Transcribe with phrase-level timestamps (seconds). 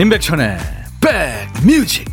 [0.00, 0.58] 임백천의
[1.00, 2.08] 백뮤직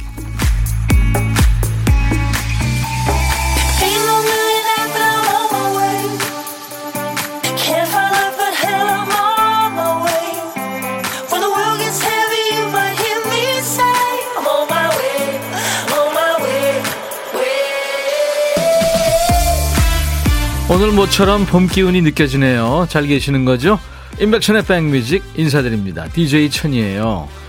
[20.68, 22.88] 오늘 모처럼 봄 기운이 느껴지네요.
[22.89, 23.79] 잘 계시는 거죠?
[24.19, 26.07] 임백천의 백뮤직 인사드립니다.
[26.10, 27.44] DJ 천이에요.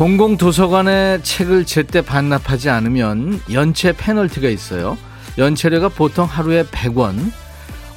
[0.00, 4.96] 공공도서관에 책을 제때 반납하지 않으면 연체 페널티가 있어요.
[5.36, 7.30] 연체료가 보통 하루에 100원.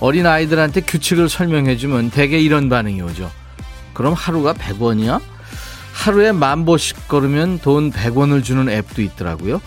[0.02, 3.31] 어린 아이들한테 규칙을 설명해주면 대개 이런 반응이 오죠.
[3.94, 5.21] 그럼 하루가 100원이야?
[5.94, 9.61] 하루에 만 보씩 걸으면 돈 100원을 주는 앱도 있더라고요.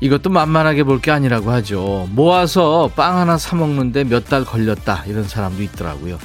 [0.00, 2.08] 이것도 만만하게 볼 게 아니라고 하죠.
[2.12, 6.18] 모아서 빵 하나 사 먹는데 몇 달 걸렸다 이런 사람도 있더라고요.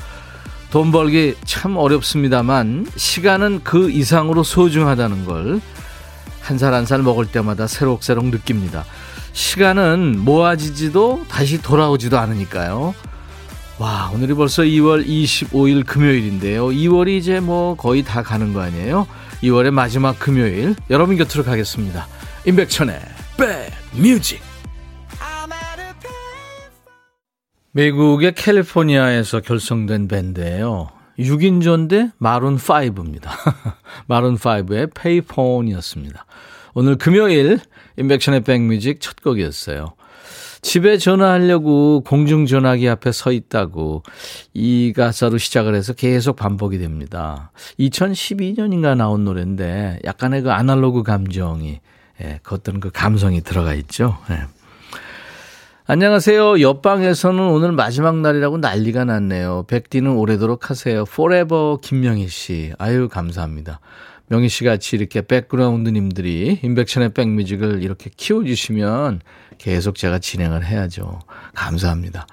[0.71, 8.85] 돈 벌기 참 어렵습니다만 시간은 그 이상으로 소중하다는 걸한살 한 살 먹을 때마다 새록새록 느낍니다.
[9.33, 12.93] 시간은 모아지지도 다시 돌아오지도 않으니까요.
[13.77, 16.67] 와, 오늘이 벌써 2월 25일 금요일인데요.
[16.67, 19.05] 2월이 이제 뭐 거의 다 가는 거 아니에요?
[19.43, 22.07] 2월의 마지막 금요일 여러분 곁으로 가겠습니다.
[22.45, 23.01] 임백천의
[23.93, 24.41] 백뮤직
[27.75, 30.87] 미국의 캘리포니아에서 결성된 밴드예요.
[31.19, 33.31] 6인조인데 마룬 5입니다.
[34.07, 36.25] 마룬 5의 페이폰이었습니다.
[36.73, 37.59] 오늘 금요일
[37.97, 39.93] 인백션의 백뮤직 첫 곡이었어요.
[40.61, 44.03] 집에 전화하려고 공중전화기 앞에 서 있다고
[44.53, 47.51] 이 가사로 시작을 해서 계속 반복이 됩니다.
[47.77, 51.81] 2012년인가 나온 노래인데 약간의 그 아날로그 감정이
[52.23, 54.17] 예, 그 어떤 그 감성이 들어가 있죠.
[54.29, 54.45] 예.
[55.87, 56.61] 안녕하세요.
[56.61, 59.65] 옆방에서는 오늘 마지막 날이라고 난리가 났네요.
[59.67, 61.03] 백디는 오래도록 하세요.
[61.07, 62.73] forever 김명희 씨.
[62.79, 63.79] 아유, 감사합니다.
[64.27, 69.21] 명희 씨 같이 이렇게 백그라운드님들이 인백션의 백뮤직을 이렇게 키워주시면
[69.59, 71.19] 계속 제가 진행을 해야죠.
[71.53, 72.25] 감사합니다.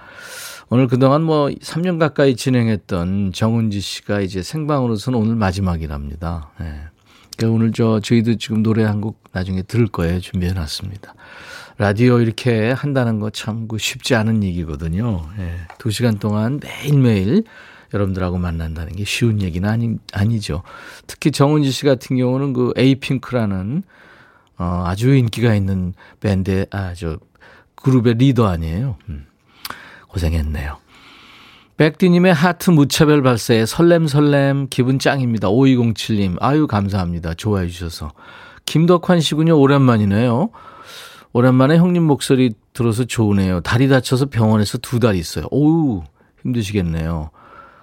[0.70, 6.52] 오늘 그동안 뭐 3년 가까이 진행했던 정은지 씨가 이제 생방으로서는 오늘 마지막이랍니다.
[6.58, 6.72] 네.
[7.36, 10.20] 그러니까 오늘 저 저희도 지금 노래 한 곡 나중에 들을 거예요.
[10.20, 11.14] 준비해 놨습니다.
[11.78, 15.26] 라디오 이렇게 한다는 거 참 쉽지 않은 얘기거든요.
[15.38, 17.44] 예, 두 시간 동안 매일매일
[17.94, 20.62] 여러분들하고 만난다는 게 쉬운 얘기는 아니, 아니죠.
[21.06, 23.82] 특히 정은지 씨 같은 경우는 그 에이핑크라는
[24.58, 27.18] 어, 아주 인기가 있는 밴드, 아, 저,
[27.74, 28.96] 그룹의 리더 아니에요.
[29.08, 29.26] 음,
[30.08, 30.78] 고생했네요.
[31.78, 35.48] 백디님의 하트 무차별 발사에 설렘설렘 기분 짱입니다.
[35.48, 37.34] 5207님, 아유, 감사합니다.
[37.34, 38.12] 좋아해 주셔서.
[38.66, 39.58] 김덕환 씨군요.
[39.58, 40.50] 오랜만이네요.
[41.32, 43.60] 오랜만에 형님 목소리 들어서 좋으네요.
[43.60, 45.46] 다리 다쳐서 병원에서 두 달 있어요.
[45.50, 46.02] 오우,
[46.42, 47.30] 힘드시겠네요.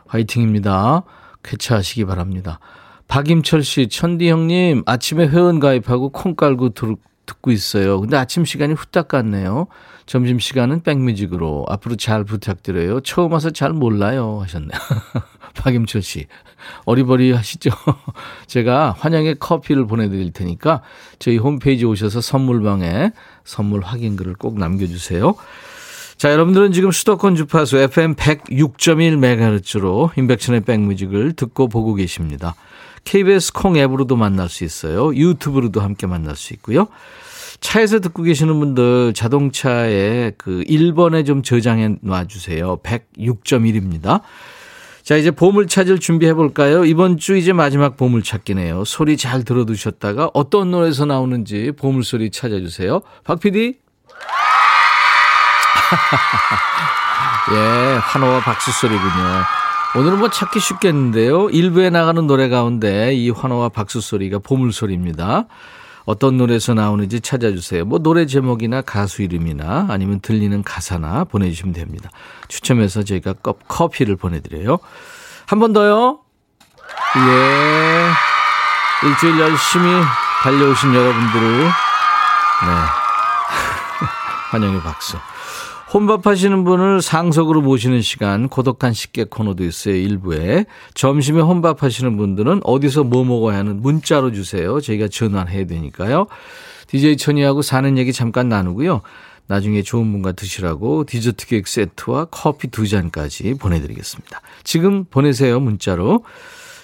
[0.07, 1.03] 화이팅입니다.
[1.43, 2.59] 쾌차하시기 바랍니다.
[3.07, 6.95] 박임철 씨, 천디 형님, 아침에 회원 가입하고 콩 깔고 들,
[7.25, 7.99] 듣고 있어요.
[7.99, 9.67] 근데 아침 시간이 후딱 갔네요.
[10.05, 13.01] 점심 시간은 백뮤직으로 앞으로 잘 부탁드려요.
[13.01, 14.71] 처음 와서 잘 몰라요 하셨네요.
[15.55, 16.25] 박임철 씨.
[16.85, 17.69] 어리버리 하시죠?
[18.47, 20.81] 제가 환영의 커피를 보내드릴 테니까
[21.19, 23.11] 저희 홈페이지 오셔서 선물방에
[23.49, 25.35] 선물 확인글을 꼭 남겨주세요.
[26.17, 32.55] 자, 여러분들은 지금 수도권 주파수 FM 106.1MHz로 인백천의 백뮤직을 듣고 보고 계십니다.
[33.05, 35.15] KBS 콩 앱으로도 만날 수 있어요.
[35.15, 36.87] 유튜브로도 함께 만날 수 있고요.
[37.61, 42.79] 차에서 듣고 계시는 분들 자동차에 그 1번에 좀 저장해 놔주세요.
[42.83, 44.21] 106.1입니다.
[45.09, 46.85] 자, 이제 보물 찾을 준비해 볼까요?
[46.85, 48.85] 이번 주 이제 마지막 보물 찾기네요.
[48.85, 53.01] 소리 잘 들어두셨다가 어떤 노래에서 나오는지 보물 소리 찾아주세요.
[53.23, 53.79] 박 PD?
[57.53, 59.09] 예, 환호와 박수 소리군요.
[59.95, 61.49] 오늘은 뭐 찾기 쉽겠는데요.
[61.49, 65.47] 일부에 나가는 노래 가운데 이 환호와 박수 소리가 보물 소리입니다.
[66.09, 67.85] 어떤 노래에서 나오는지 찾아주세요.
[67.85, 72.09] 뭐 노래 제목이나 가수 이름이나 아니면 들리는 가사나 보내주시면 됩니다.
[72.47, 73.33] 추첨해서 저희가
[73.67, 74.79] 커피를 보내드려요.
[75.45, 76.21] 한 번 더요.
[77.15, 79.07] 예.
[79.07, 80.01] 일주일 열심히
[80.41, 81.69] 달려오신 여러분들을 네.
[84.49, 85.15] 환영의 박수.
[85.91, 89.95] 혼밥 하시는 분을 상석으로 모시는 시간 고독한 식객 코너도 있어요.
[89.95, 90.65] 일부에.
[90.93, 94.79] 점심에 혼밥 하시는 분들은 어디서 뭐 먹어야 하는 문자로 주세요.
[94.79, 96.27] 저희가 전화해야 되니까요.
[96.87, 99.01] DJ 천이하고 사는 얘기 잠깐 나누고요.
[99.47, 104.41] 나중에 좋은 분과 드시라고 디저트 케이크 세트와 커피 두 잔까지 보내드리겠습니다.
[104.63, 105.59] 지금 보내세요.
[105.59, 106.23] 문자로.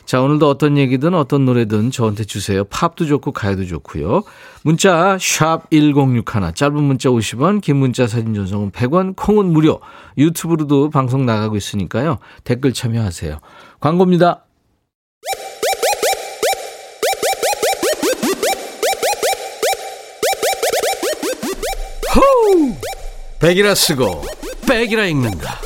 [0.05, 2.63] 자, 오늘도 어떤 얘기든 어떤 노래든 저한테 주세요.
[2.65, 4.23] 팝도 좋고 가요도 좋고요.
[4.63, 9.81] 문자 1061, 짧은 문자 50원, 긴 문자 사진 전송은 100원, 콩은 무료.
[10.17, 12.19] 유튜브로도 방송 나가고 있으니까요.
[12.43, 13.39] 댓글 참여하세요.
[13.79, 14.45] 광고입니다.
[22.15, 22.75] 호우!
[23.39, 24.23] 백이라 쓰고
[24.67, 25.59] 백이라 읽는다.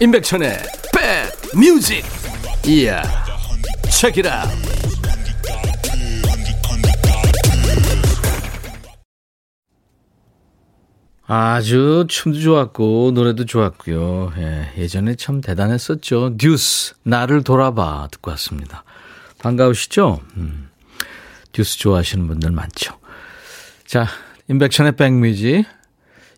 [0.00, 0.58] 임백천의
[0.92, 2.04] 백 뮤직.
[2.66, 3.25] 이야.
[3.90, 4.44] 책이라
[11.28, 14.32] 아주 춤도 좋았고 노래도 좋았고요.
[14.38, 16.36] 예, 예전에 참 대단했었죠.
[16.38, 18.84] 듀스 나를 돌아봐 듣고 왔습니다.
[19.40, 20.20] 반가우시죠?
[20.36, 20.68] 음,
[21.50, 22.96] 듀스 좋아하시는 분들 많죠.
[23.86, 24.06] 자,
[24.48, 25.64] 인백션의 백뮤직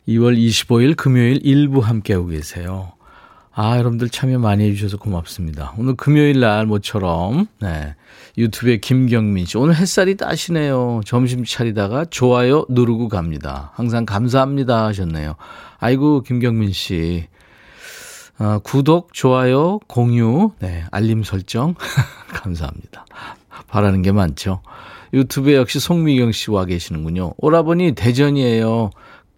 [0.09, 2.93] 2월 25일 금요일 일부 함께하고 계세요.
[3.60, 5.75] 아, 여러분들 참여 많이 해주셔서 고맙습니다.
[5.78, 7.96] 오늘 금요일 날 모처럼, 네.
[8.37, 9.58] 유튜브에 김경민 씨.
[9.58, 11.00] 오늘 햇살이 따시네요.
[11.05, 13.72] 점심 차리다가 좋아요 누르고 갑니다.
[13.75, 15.34] 항상 감사합니다 하셨네요.
[15.81, 17.26] 아이고, 김경민 씨.
[18.38, 21.75] 어, 구독, 좋아요, 공유, 네, 알림 설정.
[22.32, 23.06] 감사합니다.
[23.66, 24.62] 바라는 게 많죠.
[25.12, 27.32] 유튜브에 역시 송미경 씨 와 계시는군요.
[27.38, 28.90] 오라버니 대전이에요.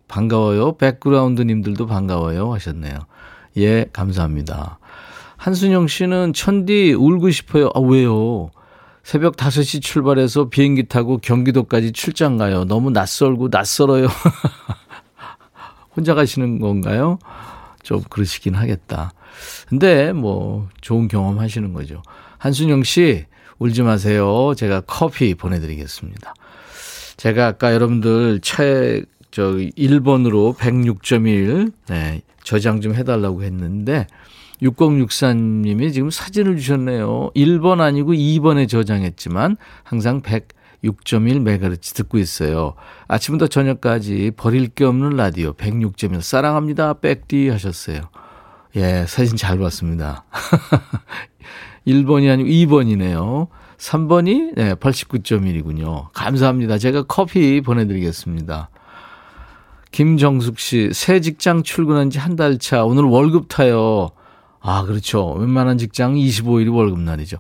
[0.09, 0.77] 반가워요.
[0.77, 2.53] 백그라운드 님들도 반가워요.
[2.53, 2.99] 하셨네요.
[3.57, 4.79] 예, 감사합니다.
[5.37, 7.71] 한순영 씨는 천디 울고 싶어요.
[7.75, 8.51] 아, 왜요?
[9.03, 12.65] 새벽 5시 출발해서 비행기 타고 경기도까지 출장 가요.
[12.65, 14.07] 너무 낯설고 낯설어요.
[15.97, 17.19] 혼자 가시는 건가요?
[17.83, 19.13] 좀 그러시긴 하겠다.
[19.69, 22.03] 근데 뭐 좋은 경험 하시는 거죠.
[22.39, 23.25] 한순영 씨,
[23.59, 24.53] 울지 마세요.
[24.57, 26.35] 제가 커피 보내드리겠습니다.
[27.17, 34.09] 제가 아까 여러분들 책, 저 1번으로 106.1, 네, 저장 좀 해달라고 했는데,
[34.61, 37.31] 6064님이 지금 사진을 주셨네요.
[37.37, 42.75] 1번 아니고 2번에 저장했지만 항상 106.1MHz 듣고 있어요.
[43.07, 46.95] 아침부터 저녁까지 버릴 게 없는 라디오 106.1 사랑합니다.
[46.95, 48.01] 백디 하셨어요.
[48.75, 50.25] 예, 사진 잘 봤습니다.
[51.87, 53.47] 1번이 아니고 2번이네요.
[53.79, 56.11] 3번이 네, 89.1이군요.
[56.13, 56.79] 감사합니다.
[56.79, 58.71] 제가 커피 보내드리겠습니다.
[59.93, 62.85] 김정숙 씨, 새 직장 출근한 지 한 달 차.
[62.85, 64.11] 오늘 월급 타요.
[64.61, 65.33] 아, 그렇죠.
[65.33, 67.39] 웬만한 직장 25일이 월급날이죠.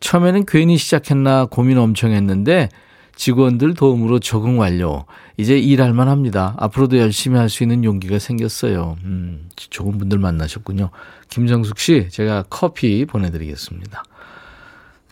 [0.00, 2.68] 처음에는 괜히 시작했나 고민 엄청 했는데
[3.14, 5.04] 직원들 도움으로 적응 완료.
[5.36, 6.54] 이제 일할 만 합니다.
[6.58, 8.96] 앞으로도 열심히 할 수 있는 용기가 생겼어요.
[9.04, 10.90] 음, 좋은 분들 만나셨군요.
[11.28, 14.02] 김정숙 씨, 제가 커피 보내드리겠습니다.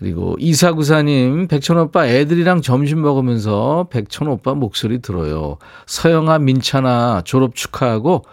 [0.01, 5.59] 그리고 이사구사님, 백천 오빠 애들이랑 점심 먹으면서 백천 오빠 목소리 들어요.
[5.85, 8.25] 서영아, 민찬아 졸업 축하하고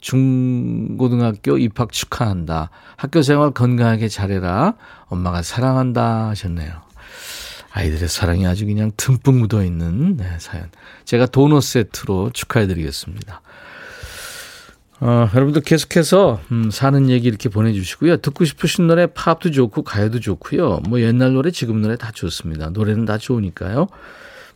[0.00, 2.70] 중고등학교 입학 축하한다.
[2.96, 4.74] 학교 생활 건강하게 잘해라.
[5.06, 6.70] 엄마가 사랑한다 하셨네요.
[7.72, 10.70] 아이들의 사랑이 아주 그냥 듬뿍 묻어 있는 네, 사연.
[11.04, 13.40] 제가 도넛 세트로 축하해 드리겠습니다.
[15.00, 18.18] 어, 여러분들 계속해서 음, 사는 얘기 이렇게 보내주시고요.
[18.18, 20.80] 듣고 싶으신 노래 팝도 좋고 가요도 좋고요.
[20.88, 22.70] 뭐 옛날 노래 지금 노래 다 좋습니다.
[22.70, 23.88] 노래는 다 좋으니까요.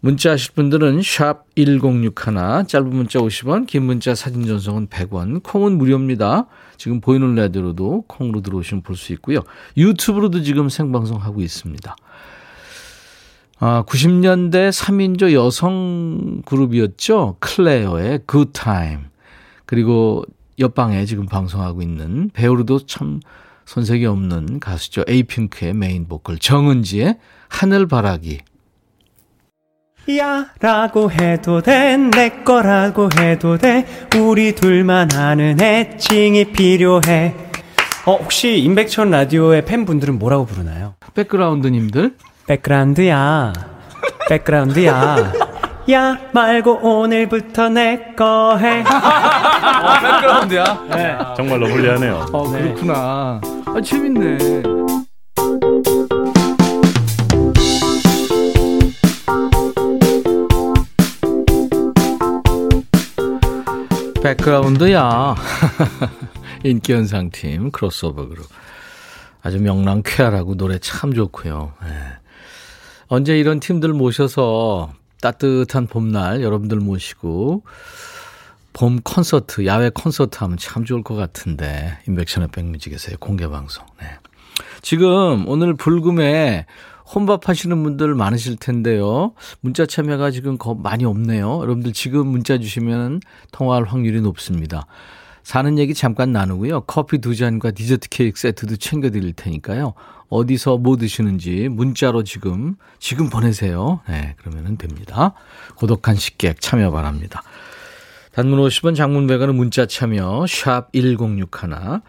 [0.02, 6.46] 문자 하실 분들은 샵 1061, 짧은 문자 50원, 긴 문자 사진 전송은 100원, 콩은 무료입니다.
[6.78, 9.40] 지금 보이는 라디오로도 콩으로 들어오시면 볼 수 있고요.
[9.76, 11.96] 유튜브로도 지금 생방송하고 있습니다.
[13.58, 17.36] 아, 90년대 3인조 여성 그룹이었죠.
[17.40, 19.09] 클레오의 Good Time.
[19.70, 20.24] 그리고
[20.58, 23.20] 옆방에 지금 방송하고 있는 배우로도 참
[23.66, 25.04] 손색이 없는 가수죠.
[25.06, 28.40] 에이핑크의 메인 보컬 정은지의 하늘바라기.
[30.18, 33.86] 야 라고 해도 돼 내 거라고 해도 돼.
[34.18, 37.36] 우리 둘만 아는 애칭이 필요해.
[38.06, 40.96] 어 혹시 임백천 라디오의 팬분들은 뭐라고 부르나요?
[41.14, 42.16] 백그라운드님들?
[42.48, 43.52] 백그라운드야.
[44.28, 45.49] 백그라운드야
[45.88, 48.80] 야 말고 오늘부터 내 거 해.
[48.82, 50.64] 어, 백그라운드야?
[50.90, 51.18] 네.
[51.36, 52.26] 정말로 불리하네요.
[52.32, 53.40] 어, 그렇구나.
[53.66, 54.62] 아, 재밌네.
[64.22, 65.34] 백그라운드야.
[66.64, 68.46] 인기현상팀 크로스오버 그룹.
[69.42, 71.72] 아주 명랑쾌활하고 노래 참 좋고요.
[71.82, 71.88] 네.
[73.08, 77.64] 언제 이런 팀들 모셔서 따뜻한 봄날 여러분들 모시고
[78.72, 83.84] 봄 콘서트, 야외 콘서트 하면 참 좋을 것 같은데 인백션의 백뮤직에서의 공개 방송.
[84.00, 84.06] 네.
[84.82, 86.66] 지금 오늘 불금에
[87.12, 89.32] 혼밥 하시는 분들 많으실 텐데요.
[89.60, 91.60] 문자 참여가 지금 많이 없네요.
[91.60, 94.86] 여러분들 지금 문자 주시면 통화할 확률이 높습니다.
[95.42, 96.82] 사는 얘기 잠깐 나누고요.
[96.82, 99.94] 커피 두 잔과 디저트 케이크 세트도 챙겨드릴 테니까요.
[100.28, 104.00] 어디서 뭐 드시는지 문자로 지금, 지금 보내세요.
[104.08, 105.34] 네, 그러면 됩니다.
[105.74, 107.42] 고독한 식객 참여 바랍니다.
[108.32, 112.00] 단문 50원, 장문 100원은 문자 참여, 샵 1061.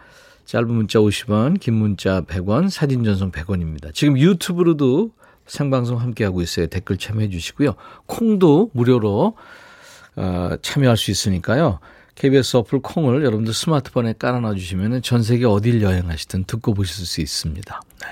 [0.44, 3.92] 짧은 문자 50원, 긴 문자 100원, 사진 전송 100원입니다.
[3.94, 5.10] 지금 유튜브로도
[5.46, 6.66] 생방송 함께하고 있어요.
[6.66, 7.74] 댓글 참여해 주시고요.
[8.06, 9.36] 콩도 무료로
[10.16, 11.78] 어, 참여할 수 있으니까요.
[12.14, 17.80] KBS 어플 콩을 여러분들 스마트폰에 깔아놔 주시면 전 세계 어딜 여행하시든 듣고 보실 수 있습니다.
[18.00, 18.06] 네.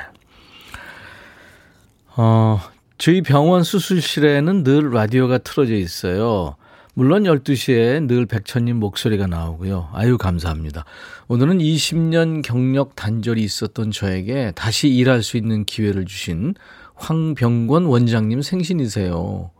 [2.17, 2.61] 어,
[2.99, 6.57] 저희 병원 수술실에는 늘 라디오가 틀어져 있어요.
[6.95, 9.89] 물론 12시에 늘 백천님 목소리가 나오고요.
[9.93, 10.85] 아유, 감사합니다.
[11.29, 16.55] 오늘은 20년 경력 단절이 있었던 저에게 다시 일할 수 있는 기회를 주신
[16.97, 19.51] 황병권 원장님 생신이세요.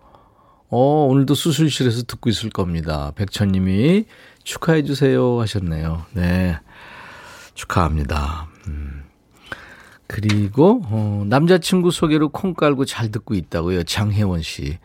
[0.69, 3.13] 어, 오늘도 수술실에서 듣고 있을 겁니다.
[3.17, 4.05] 백천님이
[4.45, 6.07] 축하해 주세요 하셨네요.
[6.15, 6.59] 네.
[7.55, 8.49] 축하합니다.
[8.69, 9.05] 음.
[10.07, 13.85] 그리고, 어, 남자친구 소개로 콩 깔고 잘 듣고 있다고요.
[13.85, 14.79] 장혜원 씨.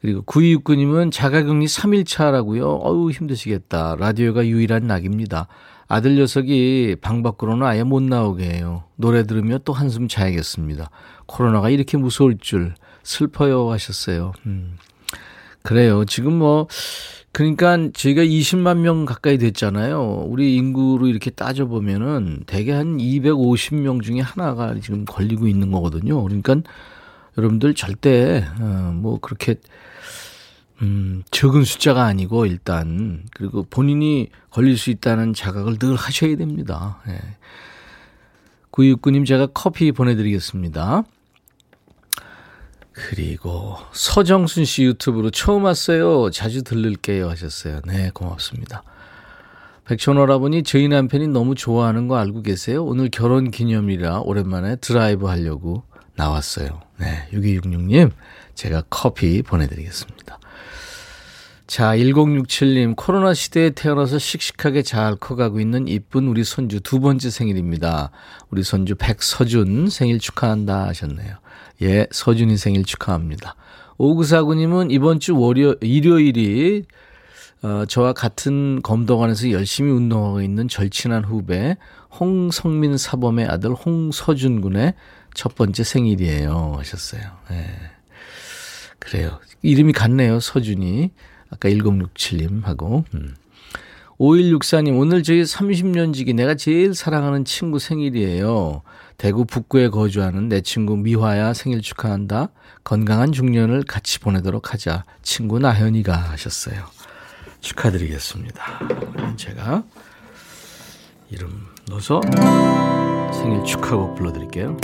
[0.00, 2.62] 그리고 9269님은 자가격리 3일차라고요.
[2.62, 3.96] 어우, 힘드시겠다.
[3.98, 5.48] 라디오가 유일한 낙입니다.
[5.88, 8.84] 아들 녀석이 방 밖으로는 아예 못 나오게 해요.
[8.96, 10.90] 노래 들으며 또 한숨 자야겠습니다.
[11.26, 14.32] 코로나가 이렇게 무서울 줄 슬퍼요 하셨어요.
[14.46, 14.76] 음.
[15.62, 16.04] 그래요.
[16.04, 16.68] 지금 뭐,
[17.36, 20.24] 그러니까 저희가 20만 명 가까이 됐잖아요.
[20.26, 26.22] 우리 인구로 이렇게 따져보면은 대개 한 250명 중에 하나가 지금 걸리고 있는 거거든요.
[26.22, 26.56] 그러니까
[27.36, 29.56] 여러분들 절대, 어, 뭐 그렇게,
[30.80, 37.02] 음, 적은 숫자가 아니고 일단, 그리고 본인이 걸릴 수 있다는 자각을 늘 하셔야 됩니다.
[37.08, 37.20] 예.
[38.72, 41.04] 969님 제가 커피 보내드리겠습니다.
[42.96, 46.30] 그리고 서정순 씨 유튜브로 처음 왔어요.
[46.30, 47.80] 자주 들를게요 하셨어요.
[47.84, 48.82] 네, 고맙습니다.
[49.84, 52.84] 백천오라버니 저희 남편이 너무 좋아하는 거 알고 계세요?
[52.84, 55.84] 오늘 결혼 기념이라 오랜만에 드라이브 하려고
[56.16, 56.80] 나왔어요.
[56.98, 58.10] 네, 6266님
[58.54, 60.40] 제가 커피 보내드리겠습니다.
[61.66, 68.12] 자, 1067님, 코로나 시대에 태어나서 씩씩하게 잘 커가고 있는 이쁜 우리 손주 두 번째 생일입니다.
[68.50, 71.36] 우리 손주 백서준 생일 축하한다 하셨네요.
[71.82, 73.56] 예, 서준이 생일 축하합니다.
[73.98, 76.84] 오구사구님은 이번 주 월요, 일요일이
[77.62, 81.76] 어, 저와 같은 검도관에서 열심히 운동하고 있는 절친한 후배
[82.20, 84.94] 홍성민 사범의 아들 홍서준 군의
[85.34, 86.74] 첫 번째 생일이에요.
[86.78, 87.22] 하셨어요.
[87.50, 87.66] 예.
[89.00, 89.40] 그래요.
[89.62, 90.38] 이름이 같네요.
[90.38, 91.10] 서준이.
[91.56, 93.04] 아까 1067님하고.
[93.14, 93.34] 음.
[94.18, 98.82] 5164님, 오늘 저희 30년 지기 내가 제일 사랑하는 친구 생일이에요.
[99.18, 102.48] 대구 북구에 거주하는 내 친구 미화야 생일 축하한다.
[102.84, 105.04] 건강한 중년을 같이 보내도록 하자.
[105.22, 106.86] 친구 나현이가 하셨어요.
[107.60, 108.62] 축하드리겠습니다.
[109.36, 109.82] 제가
[111.30, 112.20] 이름 넣어서
[113.32, 114.76] 생일 축하곡 불러드릴게요.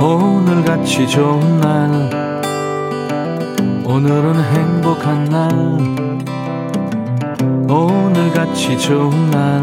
[0.00, 2.27] 오늘같이 좋은 날
[3.90, 5.50] 오늘은 행복한 날.
[7.70, 9.62] 오늘같이 좋은 날.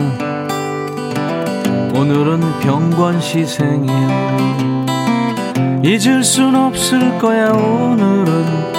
[1.94, 3.92] 오늘은 병권 시 생일
[5.84, 8.76] 잊을 순 없을 거야 오늘은.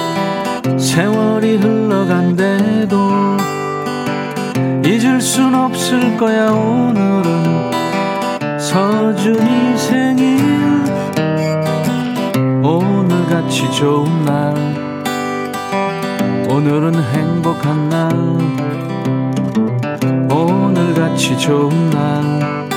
[0.77, 2.97] 세월이 흘러간대도.
[4.83, 7.71] 잊을 순 없을 거야 오늘은.
[8.59, 10.41] 서준이 생일.
[12.61, 14.66] 오늘같이 좋은 날
[16.49, 18.09] 오늘은 행복한 날
[20.31, 22.69] 오늘같이 좋은 날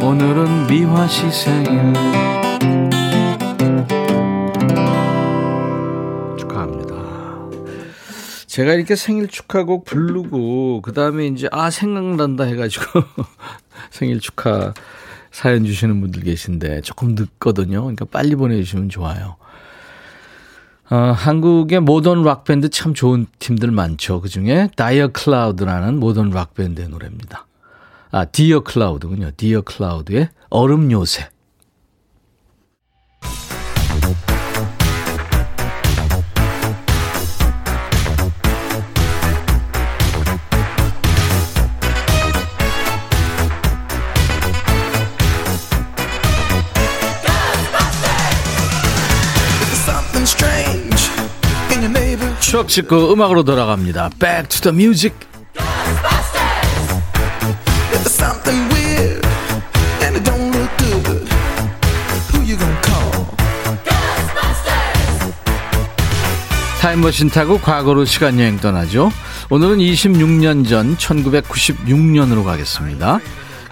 [0.00, 1.92] 오늘은 미화 시 생일
[6.38, 6.94] 축하합니다.
[8.46, 12.84] 제가 이렇게 생일 축하곡 부르고 그 다음에 이제 아 생각난다 해가지고
[13.90, 14.72] 생일 축하
[15.32, 17.80] 사연 주시는 분들 계신데 조금 늦거든요.
[17.82, 19.39] 그러니까 빨리 보내주시면 좋아요.
[20.90, 24.20] 어, 한국의 모던 락 밴드 참 좋은 팀들 많죠.
[24.20, 27.46] 그 중에 다이어 클라우드라는 모던 락 밴드의 노래입니다.
[28.10, 29.30] 아, 디어 클라우드군요.
[29.36, 31.28] 디어 클라우드의 얼음 요새.
[52.50, 54.10] 추억 찍고 음악으로 돌아갑니다.
[54.18, 55.16] Back to the music.
[66.80, 69.12] 타임머신 타고 과거로 시간여행 떠나죠.
[69.48, 73.20] 오늘은 26년 전 1996년으로 가겠습니다.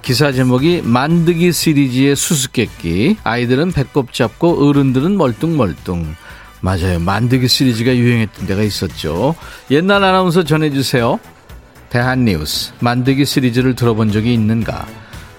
[0.02, 3.16] 기사 제목이 만드기 시리즈의 수수께끼.
[3.24, 6.14] 아이들은 배꼽 잡고 어른들은 멀뚱멀뚱.
[6.60, 6.98] 맞아요.
[6.98, 9.34] 만드기 시리즈가 유행했던 때가 있었죠.
[9.70, 11.18] 옛날 아나운서 전해주세요.
[11.90, 12.72] 대한뉴스.
[12.80, 14.86] 만드기 시리즈를 들어본 적이 있는가?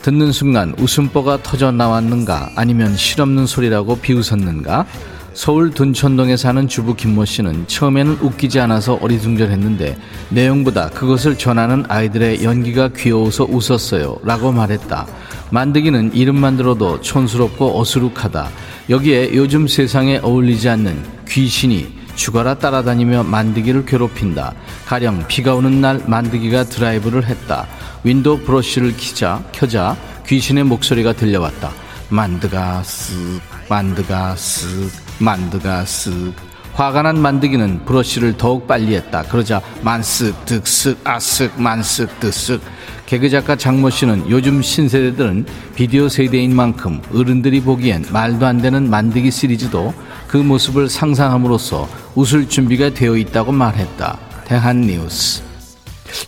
[0.01, 2.51] 듣는 순간 웃음보가 터져 나왔는가?
[2.55, 4.85] 아니면 실없는 소리라고 비웃었는가?
[5.33, 9.97] 서울 둔천동에 사는 주부 김모 씨는 처음에는 웃기지 않아서 어리둥절했는데
[10.29, 14.17] 내용보다 그것을 전하는 아이들의 연기가 귀여워서 웃었어요.
[14.23, 15.07] 라고 말했다.
[15.51, 18.49] 만드기는 이름만 들어도 촌스럽고 어수룩하다.
[18.89, 24.53] 여기에 요즘 세상에 어울리지 않는 귀신이 죽어라 따라다니며 만득이를 괴롭힌다.
[24.85, 27.67] 가령 비가 오는 날 만득이가 드라이브를 했다.
[28.03, 29.95] 윈도우 브러쉬를 키자, 켜자
[30.27, 31.71] 귀신의 목소리가 들려왔다.
[32.09, 33.39] 만득아 쓱,
[33.69, 34.89] 만득아 쓱,
[35.19, 36.33] 만득아 쓱.
[36.73, 39.23] 화가 난 만득이는 브러쉬를 더욱 빨리 했다.
[39.23, 42.61] 그러자 만쓱, 득쓱, 아쓱, 만쓱, 득쓱.
[43.05, 45.45] 개그 작가 장모 씨는 요즘 신세대들은
[45.75, 49.93] 비디오 세대인 만큼 어른들이 보기엔 말도 안 되는 만드기 시리즈도
[50.27, 54.17] 그 모습을 상상함으로써 웃을 준비가 되어 있다고 말했다.
[54.45, 55.41] 대한 뉴스.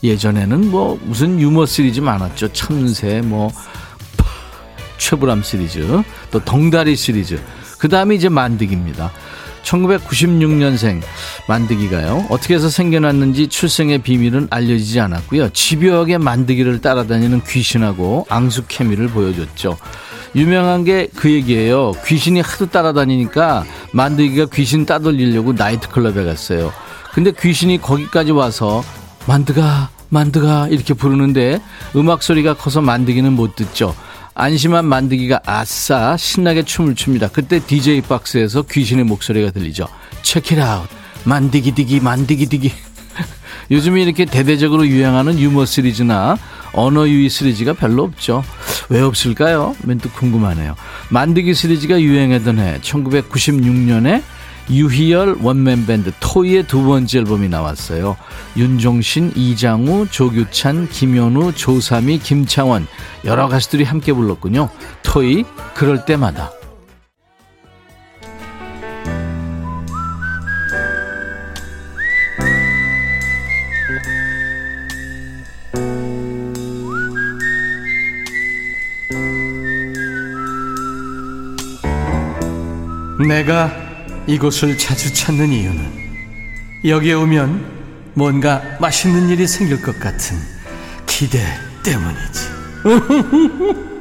[0.03, 2.51] 예전에는 뭐 무슨 유머 시리즈 많았죠.
[2.51, 3.51] 천세, 뭐
[4.97, 7.39] 최불암 시리즈, 또 덩다리 시리즈.
[7.81, 9.11] 그 다음에 이제 만드기입니다.
[9.63, 11.01] 1996년생
[11.47, 12.27] 만드기가요.
[12.29, 15.49] 어떻게 해서 생겨났는지 출생의 비밀은 알려지지 않았고요.
[15.49, 19.79] 집요하게 만드기를 따라다니는 귀신하고 앙수 케미를 보여줬죠.
[20.35, 21.93] 유명한 게 그 얘기예요.
[22.05, 26.71] 귀신이 하도 따라다니니까 만득이가 귀신 따돌리려고 나이트클럽에 갔어요.
[27.13, 28.83] 근데 귀신이 거기까지 와서
[29.25, 31.59] 만득아 만득아 이렇게 부르는데
[31.95, 33.95] 음악 소리가 커서 만득이는 못 듣죠.
[34.33, 37.27] 안심한 만득이가 아싸 신나게 춤을 춥니다.
[37.27, 39.87] 그때 DJ 박스에서 귀신의 목소리가 들리죠.
[40.21, 40.87] check out
[41.25, 42.71] 만득이 득이 만득이 득이
[43.71, 46.37] 요즘에 이렇게 대대적으로 유행하는 유머 시리즈나
[46.73, 48.43] 언어 유희 시리즈가 별로 없죠.
[48.89, 49.75] 왜 없을까요?
[49.83, 50.75] 멘트 궁금하네요.
[51.09, 54.23] 만드기 시리즈가 유행하던 해 1996년에
[54.69, 58.17] 유희열 원맨 밴드 토이의 두 번째 앨범이 나왔어요.
[58.55, 62.87] 윤종신, 이장우, 조규찬, 김현우, 조삼이, 김창원
[63.25, 64.69] 여러 가수들이 함께 불렀군요.
[65.03, 66.51] 토이 그럴 때마다
[83.27, 83.90] 내가
[84.27, 86.01] 이곳을 자주 찾는 이유는
[86.85, 87.81] 여기에 오면
[88.13, 90.37] 뭔가 맛있는 일이 생길 것 같은
[91.07, 91.39] 기대
[91.83, 92.51] 때문이지.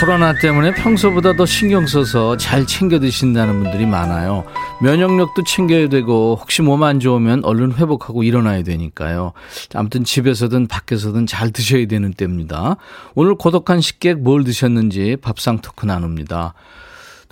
[0.00, 4.44] 코로나 때문에 평소보다 더 신경 써서 잘 챙겨 드신다는 분들이 많아요.
[4.82, 9.32] 면역력도 챙겨야 되고 혹시 몸 안 좋으면 얼른 회복하고 일어나야 되니까요.
[9.74, 12.76] 아무튼 집에서든 밖에서든 잘 드셔야 되는 때입니다.
[13.14, 16.54] 오늘 고독한 식객 뭘 드셨는지 밥상 토크 나눕니다.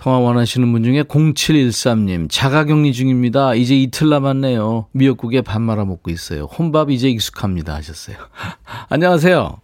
[0.00, 3.54] 통화 원하시는 분 중에 0713님 자가격리 중입니다.
[3.54, 4.86] 이제 이틀 남았네요.
[4.92, 6.44] 미역국에 밥 말아 먹고 있어요.
[6.44, 8.16] 혼밥 이제 익숙합니다 하셨어요.
[8.88, 9.60] 안녕하세요.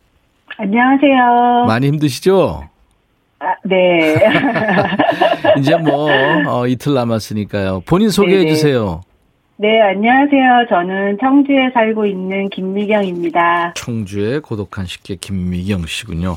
[0.59, 1.65] 안녕하세요.
[1.67, 2.69] 많이 힘드시죠?
[3.39, 4.15] 아, 네.
[5.59, 6.11] 이제 뭐
[6.47, 7.85] 어, 이틀 남았으니까요.
[7.87, 8.51] 본인 소개해 네네.
[8.51, 9.01] 주세요.
[9.59, 10.67] 네, 안녕하세요.
[10.69, 13.73] 저는 청주에 살고 있는 김미경입니다.
[13.75, 16.37] 청주의 고독한 식객 김미경 씨군요.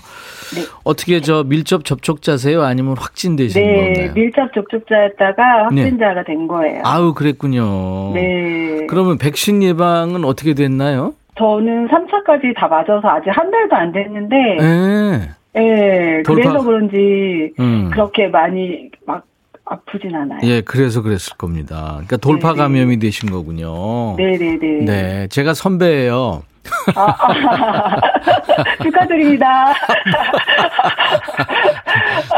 [0.56, 0.62] 네.
[0.86, 2.62] 어떻게 저 밀접 접촉자세요?
[2.64, 4.14] 아니면 확진되신 네, 건가요?
[4.14, 6.82] 밀접 접촉자였다가 확진자가 된 거예요.
[6.86, 8.14] 아우 그랬군요.
[8.14, 8.86] 네.
[8.88, 11.14] 그러면 백신 예방은 어떻게 됐나요?
[11.38, 15.30] 저는 3차까지 다 맞아서 아직 한 달도 안 됐는데, 네.
[15.54, 17.90] 네, 돌파- 그래서 그런지 음.
[17.92, 19.24] 그렇게 많이 막
[19.70, 20.40] 아프진 않아요.
[20.44, 21.92] 예, 그래서 그랬을 겁니다.
[21.94, 22.58] 그러니까 돌파 네네.
[22.64, 24.16] 감염이 되신 거군요.
[24.18, 24.86] 네네네.
[24.86, 26.44] 네, 제가 선배예요.
[26.96, 27.96] 아, 아,
[28.84, 29.74] 축하드립니다.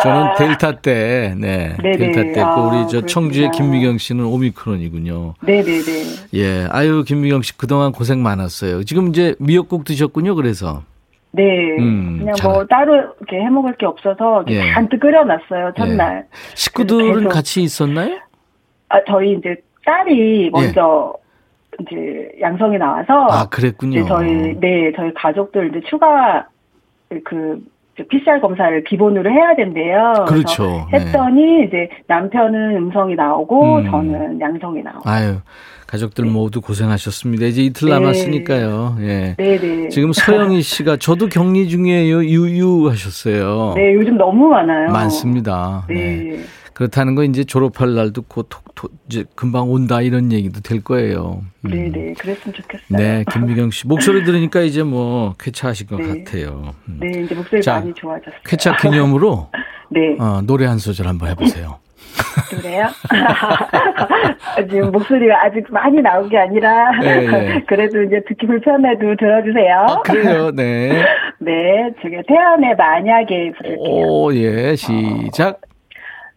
[0.04, 1.98] 저는 델타 때, 네, 네네.
[1.98, 3.72] 델타 때고 아, 우리 저 청주의 그렇구나.
[3.72, 5.34] 김미경 씨는 오미크론이군요.
[5.42, 6.04] 네네네.
[6.36, 8.84] 예, 아유 김미경 씨 그동안 고생 많았어요.
[8.84, 10.36] 지금 이제 미역국 드셨군요.
[10.36, 10.84] 그래서
[11.34, 11.78] 네.
[11.80, 14.74] 음, 그냥 잘- 뭐 따로 이렇게 해 먹을 게 없어서 예.
[14.74, 16.26] 잔뜩 끓여놨어요, 첫날.
[16.56, 18.18] 식구들은 계속- 같이 있었나요?
[18.90, 21.14] 아, 저희 이제 딸이 먼저
[21.80, 24.06] 이제 양성이 나와서 아, 그랬군요.
[24.06, 26.46] 저희 네, 저희 가족들 이제 추가
[27.24, 27.62] 그
[28.10, 30.26] PCR 검사를 기본으로 해야 된대요.
[30.28, 30.88] 그렇죠.
[30.94, 33.92] 했더니 이제 남편은 음성이 나오고 음.
[33.92, 35.10] 저는 양성이 나오고.
[35.10, 35.36] 아유,
[35.92, 37.48] 가족들 모두 고생하셨습니다.
[37.48, 37.96] 이제 이틀 네.
[37.96, 38.98] 남았으니까요.
[39.02, 39.36] 예.
[39.38, 39.90] 네, 네.
[39.90, 42.24] 지금 서영희 씨가 저도 격리 중이에요.
[42.24, 43.74] 유유 하셨어요.
[43.76, 44.88] 네, 요즘 너무 많아요.
[44.90, 45.86] 많습니다.
[45.90, 45.96] 네.
[45.96, 46.40] 네.
[46.74, 51.42] 그렇다는 건 이제 졸업할 날도 곧 톡- 톡- 이제 금방 온다 이런 얘기도 될 거예요.
[51.66, 51.70] 음.
[51.70, 52.14] 네, 네.
[52.14, 52.98] 그랬으면 좋겠어요.
[52.98, 56.24] 네, 김미경 씨 목소리 들으니까 이제 뭐 쾌차하신 것 네.
[56.24, 56.74] 같아요.
[56.88, 57.00] 음.
[57.02, 58.40] 네, 이제 목소리 자, 많이 좋아졌어요.
[58.46, 59.50] 쾌차 기념으로
[59.92, 60.16] 네.
[60.20, 61.80] 어, 노래 한 소절 한번 해보세요.
[62.50, 62.88] 그래요?
[64.70, 67.62] 지금 목소리가 아직 많이 나온 게 아니라 예, 예.
[67.68, 69.86] 그래도 이제 듣기 불편해도 들어주세요.
[69.90, 71.04] 아, 그래요, 네.
[71.40, 74.06] 네, 저기 태연의 만약에 부를게요.
[74.06, 75.62] 오, 예, 시작.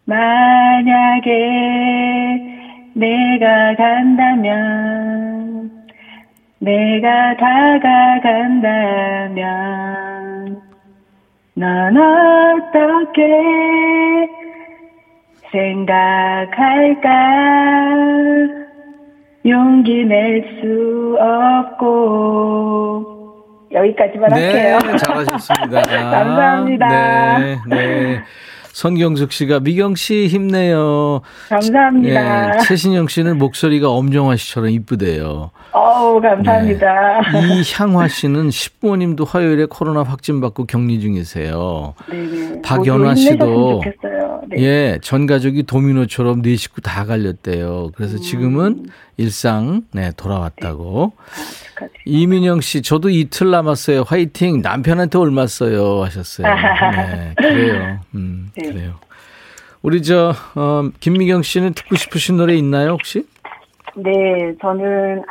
[0.05, 1.31] 만약에
[2.93, 5.71] 내가 간다면,
[6.59, 8.85] 내가 다가간다면,
[11.55, 13.21] 넌 어떻게
[15.55, 17.09] 생각할까?
[19.47, 23.05] 용기 낼 수 없고,
[23.71, 24.97] 여기까지만 네, 할게요.
[24.97, 25.81] 잘하셨습니다.
[26.11, 27.37] 감사합니다.
[27.39, 28.23] 네, 네.
[28.75, 31.21] 성경숙 씨가 미경 씨 힘내요.
[31.47, 32.57] 감사합니다.
[32.57, 35.51] 예, 최신영 씨는 목소리가 엄정화 씨처럼 이쁘대요.
[35.71, 37.21] 어우, 감사합니다.
[37.31, 37.61] 네.
[37.61, 41.93] 이향화 씨는 시부모님도 화요일에 코로나 확진 받고 격리 중이세요.
[42.09, 42.61] 네네.
[42.63, 43.81] 박연화 모두 씨도.
[44.49, 44.61] 네.
[44.61, 47.91] 예, 전 가족이 도미노처럼 네 식구 다 갈렸대요.
[47.95, 51.13] 그래서 지금은 일상 네 돌아왔다고.
[51.75, 52.01] 축하드립니다.
[52.05, 54.03] 이민영 씨, 저도 이틀 남았어요.
[54.03, 54.61] 화이팅.
[54.61, 56.47] 남편한테 얼마 써요 하셨어요.
[56.47, 57.99] 네, 그래요.
[58.15, 58.69] 음, 네.
[58.71, 58.93] 그래요.
[59.81, 63.23] 우리 저 어, 김미경 씨는 듣고 싶으신 노래 있나요 혹시?
[63.95, 64.11] 네,
[64.61, 65.21] 저는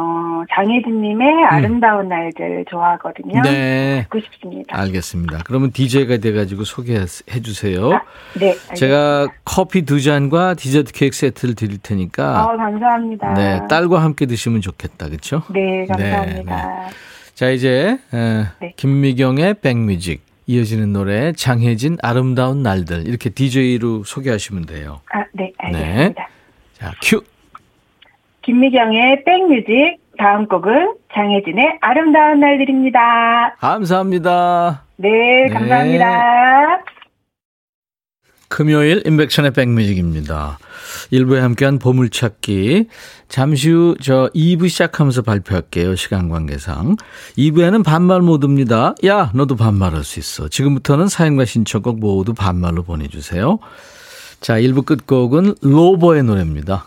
[0.00, 3.38] 어, 장혜진님의 아름다운 날들 좋아하거든요.
[3.38, 3.42] 음.
[3.42, 4.02] 네.
[4.04, 4.78] 듣고 싶습니다.
[4.80, 5.40] 알겠습니다.
[5.44, 7.04] 그러면 DJ가 돼가지고 소개해
[7.42, 7.92] 주세요.
[7.92, 8.02] 아,
[8.38, 8.74] 네, 알겠습니다.
[8.74, 13.34] 제가 커피 두 잔과 디저트 케이크 세트를 드릴 테니까 어, 감사합니다.
[13.34, 15.08] 네, 딸과 함께 드시면 좋겠다.
[15.08, 15.42] 그렇죠?
[15.52, 16.88] 네, 감사합니다.
[17.34, 18.72] 자, 이제 에, 네.
[18.76, 25.00] 김미경의 백뮤직 이어지는 노래 장혜진 아름다운 날들 이렇게 DJ로 소개하시면 돼요.
[25.12, 26.28] 아, 네, 알겠습니다.
[26.74, 27.22] 자, 큐.
[28.42, 33.56] 김미경의 백뮤직 다음 곡은 장혜진의 아름다운 날들입니다.
[33.58, 34.84] 감사합니다.
[34.96, 35.08] 네,
[35.48, 35.52] 네.
[35.52, 36.80] 감사합니다.
[38.48, 40.58] 금요일 인백션의 백뮤직입니다.
[41.12, 42.88] 일부에 함께한 보물찾기.
[43.28, 45.94] 잠시 후 저 2부 시작하면서 발표할게요.
[45.94, 46.96] 시간 관계상.
[47.38, 48.96] 2부에는 반말 모드입니다.
[49.06, 50.48] 야, 너도 반말할 수 있어.
[50.48, 53.60] 지금부터는 사연과 신청곡 모두 반말로 보내주세요.
[54.40, 56.86] 자, 1부 끝곡은 로버의 노래입니다.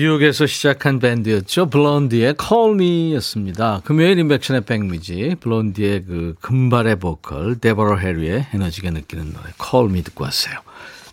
[0.00, 1.68] 뉴욕에서 시작한 밴드였죠.
[1.68, 3.82] 블론디의 Call Me였습니다.
[3.84, 10.24] 금요일 인백션의 백뮤직, 블론디의 그 금발의 보컬, 데버러 해리의 에너지가 느끼는 노래 Call Me 듣고
[10.24, 10.54] 왔어요.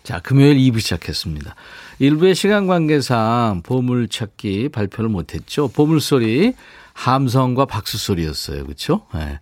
[0.04, 1.54] 자, 금요일 2부 시작했습니다.
[1.98, 5.68] 일부의 시간 관계상 보물찾기 발표를 못했죠.
[5.68, 6.54] 보물소리,
[6.94, 8.64] 함성과 박수소리였어요.
[8.64, 9.02] 그렇죠?
[9.12, 9.38] 네.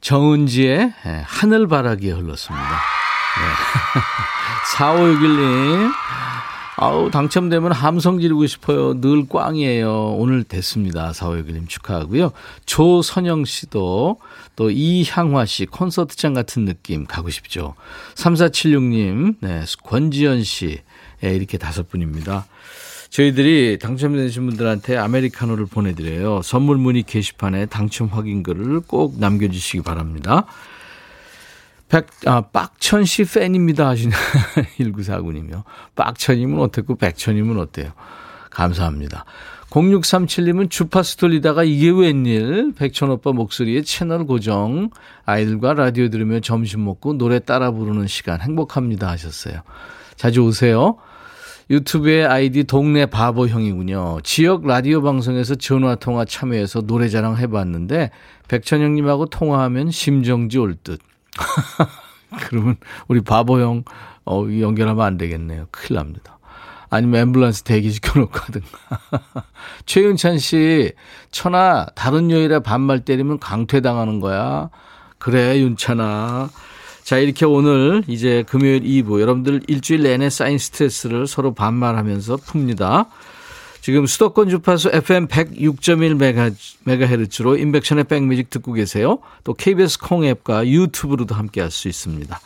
[0.00, 2.66] 정은지의 예, 하늘바라기에 흘렀습니다.
[3.38, 4.00] 네.
[4.76, 5.92] 4561님,
[6.76, 9.00] 아우, 당첨되면 함성 지르고 싶어요.
[9.00, 10.16] 늘 꽝이에요.
[10.18, 11.12] 오늘 됐습니다.
[11.12, 12.32] 4561님 축하하고요.
[12.66, 14.18] 조선영 씨도
[14.56, 17.74] 또 이향화 씨 콘서트장 같은 느낌 가고 싶죠.
[18.16, 20.80] 3476님, 네, 권지연 씨,
[21.20, 22.46] 네, 이렇게 다섯 분입니다.
[23.10, 26.42] 저희들이 당첨되신 분들한테 아메리카노를 보내드려요.
[26.42, 30.46] 선물 문의 게시판에 당첨 확인글을 꼭 남겨주시기 바랍니다.
[31.94, 34.12] 백, 아, 빡천 씨 팬입니다 하시는
[34.80, 35.62] 1949님이요.
[35.94, 37.92] 빡천이면 어떻고 백천이면 어때요?
[38.50, 39.24] 감사합니다.
[39.70, 42.72] 0637님은 주파수 돌리다가 이게 웬일?
[42.76, 44.90] 백천 오빠 목소리에 채널 고정.
[45.24, 49.62] 아이들과 라디오 들으며 점심 먹고 노래 따라 부르는 시간 행복합니다 하셨어요.
[50.16, 50.96] 자주 오세요.
[51.70, 54.18] 유튜브의 아이디 동네 바보 형이군요.
[54.24, 58.10] 지역 라디오 방송에서 전화 통화 참여해서 노래 자랑 해봤는데
[58.48, 60.98] 백천 형님하고 통화하면 심정지 올 듯.
[62.48, 62.76] 그러면
[63.08, 63.84] 우리 바보 형
[64.24, 65.66] 어, 연결하면 안 되겠네요.
[65.70, 66.38] 큰일 납니다.
[66.90, 68.68] 아니면 앰뷸런스 대기시켜 놓고 하든가.
[69.86, 70.92] 최윤찬 씨,
[71.30, 74.70] 천하, 다른 요일에 반말 때리면 강퇴당하는 거야.
[75.18, 76.50] 그래, 윤찬아.
[77.02, 83.08] 자, 이렇게 오늘 이제 금요일 2부 여러분들 일주일 내내 쌓인 스트레스를 서로 반말하면서 풉니다.
[83.84, 89.18] 지금 수도권 주파수 FM 106.1MHz로 인백션의 백뮤직 듣고 계세요.
[89.44, 92.40] 또 KBS 콩 앱과 유튜브로도 함께 할 수 있습니다.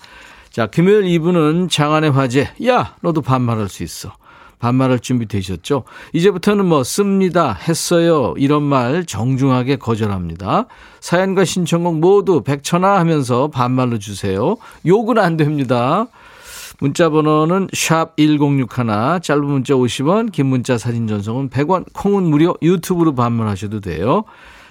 [0.50, 2.50] 자, 금요일 2부는 장안의 화제.
[2.66, 4.16] 야, 너도 반말할 수 있어.
[4.58, 5.84] 반말할 준비 되셨죠?
[6.12, 10.66] 이제부터는 뭐 씁니다, 했어요 이런 말 정중하게 거절합니다.
[10.98, 14.56] 사연과 신청곡 모두 백천화 하면서 반말로 주세요.
[14.84, 16.08] 욕은 안 됩니다.
[16.80, 23.14] 문자 번호는 샵 1061, 짧은 문자 50원, 긴 문자 사진 전송은 100원, 콩은 무료, 유튜브로
[23.14, 24.24] 반말하셔도 돼요.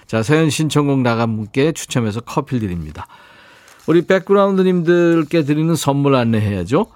[0.06, 3.06] 자, 사연 신청곡 나간 분께 추첨해서 커피 드립니다.
[3.86, 6.86] 우리 백그라운드님들께 드리는 선물 안내해야죠.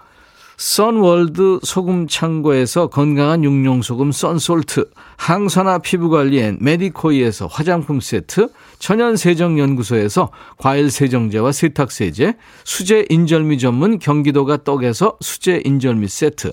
[0.65, 8.49] 선월드 소금 창고에서 건강한 육룡소금 썬솔트, 항산화 피부관리엔 메디코이에서 화장품 세트,
[8.79, 16.53] 천연세정연구소에서 과일세정제와 세탁세제, 수제 인절미 전문 경기도가 떡에서 수제 인절미 세트,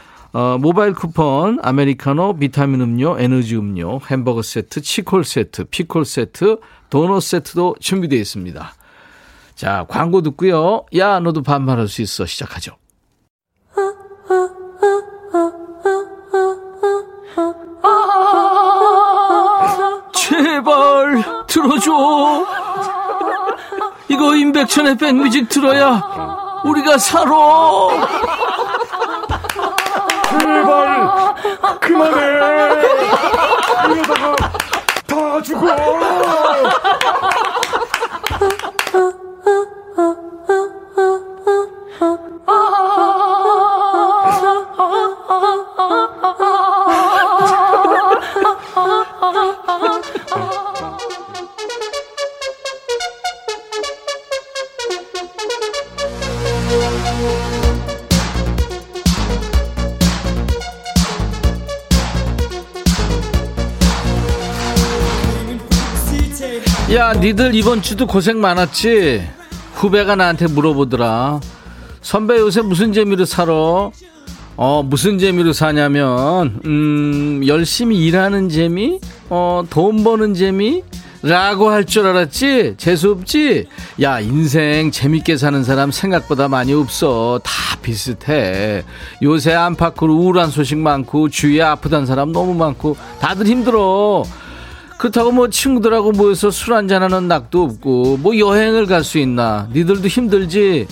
[0.33, 6.57] 어, 모바일 쿠폰, 아메리카노, 비타민 음료, 에너지 음료, 햄버거 세트, 치콜 세트, 피콜 세트,
[6.89, 8.73] 도넛 세트도 준비되어 있습니다.
[9.55, 10.85] 자, 광고 듣고요.
[10.97, 12.25] 야, 너도 반말할 수 있어.
[12.25, 12.77] 시작하죠.
[20.13, 22.45] 제발 들어줘.
[24.07, 26.01] 이거 임백천의 백뮤직 들어야
[26.63, 27.31] 우리가 살아.
[30.39, 32.21] 제발 그만해.
[33.89, 34.35] 이러다가
[35.07, 35.67] 다 죽어.
[66.93, 69.23] 야, 니들 이번 주도 고생 많았지?
[69.75, 71.39] 후배가 나한테 물어보더라.
[72.01, 73.91] 선배 요새 무슨 재미로 살아?
[74.57, 78.99] 어, 무슨 재미로 사냐면, 음, 열심히 일하는 재미?
[79.29, 80.83] 어, 돈 버는 재미?
[81.23, 82.75] 라고 할 줄 알았지?
[82.77, 83.67] 재수없지?
[84.01, 87.39] 야, 인생 재밌게 사는 사람 생각보다 많이 없어.
[87.43, 87.51] 다
[87.81, 88.83] 비슷해.
[89.21, 94.23] 요새 안팎으로 우울한 소식 많고, 주위에 아프단 사람 너무 많고, 다들 힘들어.
[95.01, 99.67] 그렇다고 뭐 친구들하고 모여서 술 한잔하는 낙도 없고 뭐 여행을 갈 수 있나?
[99.73, 100.85] 니들도 힘들지?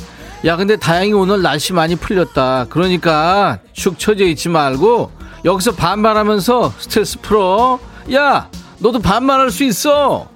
[0.45, 2.65] 야 근데 다행히 오늘 날씨 많이 풀렸다.
[2.71, 5.11] 그러니까 축 처져 있지 말고
[5.45, 7.77] 여기서 반말하면서 스트레스 풀어.
[8.11, 10.27] 야 너도 반말할 수 있어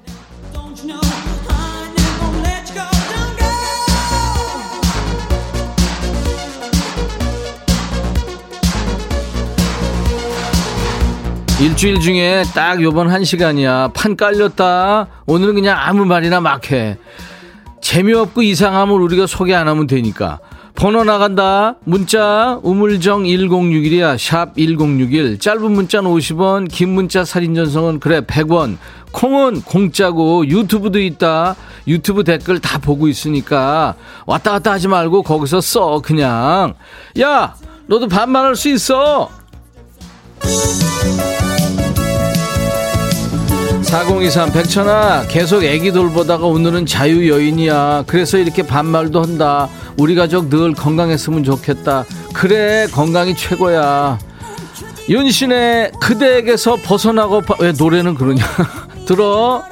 [11.64, 13.92] 일주일 중에 딱 요번 한 시간이야.
[13.94, 15.08] 판 깔렸다.
[15.26, 16.98] 오늘은 그냥 아무 말이나 막 해.
[17.80, 20.40] 재미없고 이상함을 우리가 소개 안 하면 되니까.
[20.76, 21.76] 번호 나간다.
[21.86, 24.18] 문자 우물정 1061이야.
[24.18, 25.40] 샵 1061.
[25.40, 28.76] 짧은 문자는 50원, 긴 문자 사진 전송은 그래 100원.
[29.14, 31.56] 콩은 공짜고 유튜브도 있다.
[31.88, 33.96] 유튜브 댓글 다 보고 있으니까
[34.26, 36.74] 왔다 갔다 하지 말고 거기서 써 그냥.
[37.22, 37.56] 야,
[37.88, 39.30] 너도 반말할 수 있어.
[43.94, 48.06] 4023 백천아 계속 애기 돌보다가 오늘은 자유 여인이야.
[48.08, 49.70] 그래서 이렇게 반말도 한다.
[50.00, 52.04] 우리 가족 늘 건강했으면 좋겠다.
[52.34, 54.18] 그래 건강이 최고야.
[55.08, 57.54] 윤신의 그대에게서 벗어나고 바...
[57.60, 58.44] 왜 노래는 그러냐?
[59.06, 59.64] 들어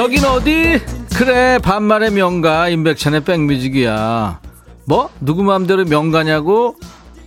[0.00, 0.80] 여긴 어디?
[1.14, 4.40] 그래 반말의 명가 임백천의 백뮤직이야
[4.86, 5.10] 뭐?
[5.20, 6.76] 누구 마음대로 명가냐고?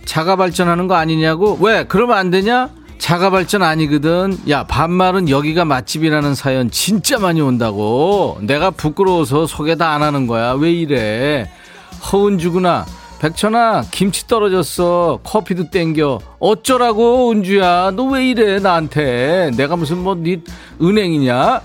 [0.04, 1.56] 자가 발전하는 거 아니냐고?
[1.60, 1.84] 왜?
[1.86, 2.70] 그러면 안 되냐?
[2.98, 9.92] 자가 발전 아니거든 야 반말은 여기가 맛집이라는 사연 진짜 많이 온다고 내가 부끄러워서 소개 다
[9.94, 11.48] 안 하는 거야 왜 이래
[12.10, 12.86] 허은주구나
[13.20, 20.38] 백천아 김치 떨어졌어 커피도 땡겨 어쩌라고 은주야 너 왜 이래 나한테 내가 무슨 뭐 네
[20.82, 21.60] 은행이냐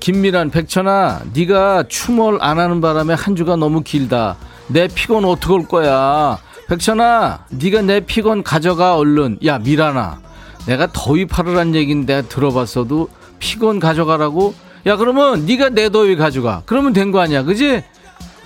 [0.00, 4.36] 김미란 백천아 네가 춤을 안 하는 바람에 한 주가 너무 길다.
[4.68, 6.38] 내 피곤 어떡할 거야?
[6.68, 9.38] 백천아 네가 내 피곤 가져가 얼른.
[9.44, 10.20] 야 미란아.
[10.66, 13.08] 내가 더위 팔으란 얘긴 내가 들어봤어도
[13.38, 14.54] 피곤 가져가라고?
[14.86, 16.62] 야 그러면 네가 내 더위 가져가.
[16.64, 17.42] 그러면 된 거 아니야.
[17.42, 17.82] 그지?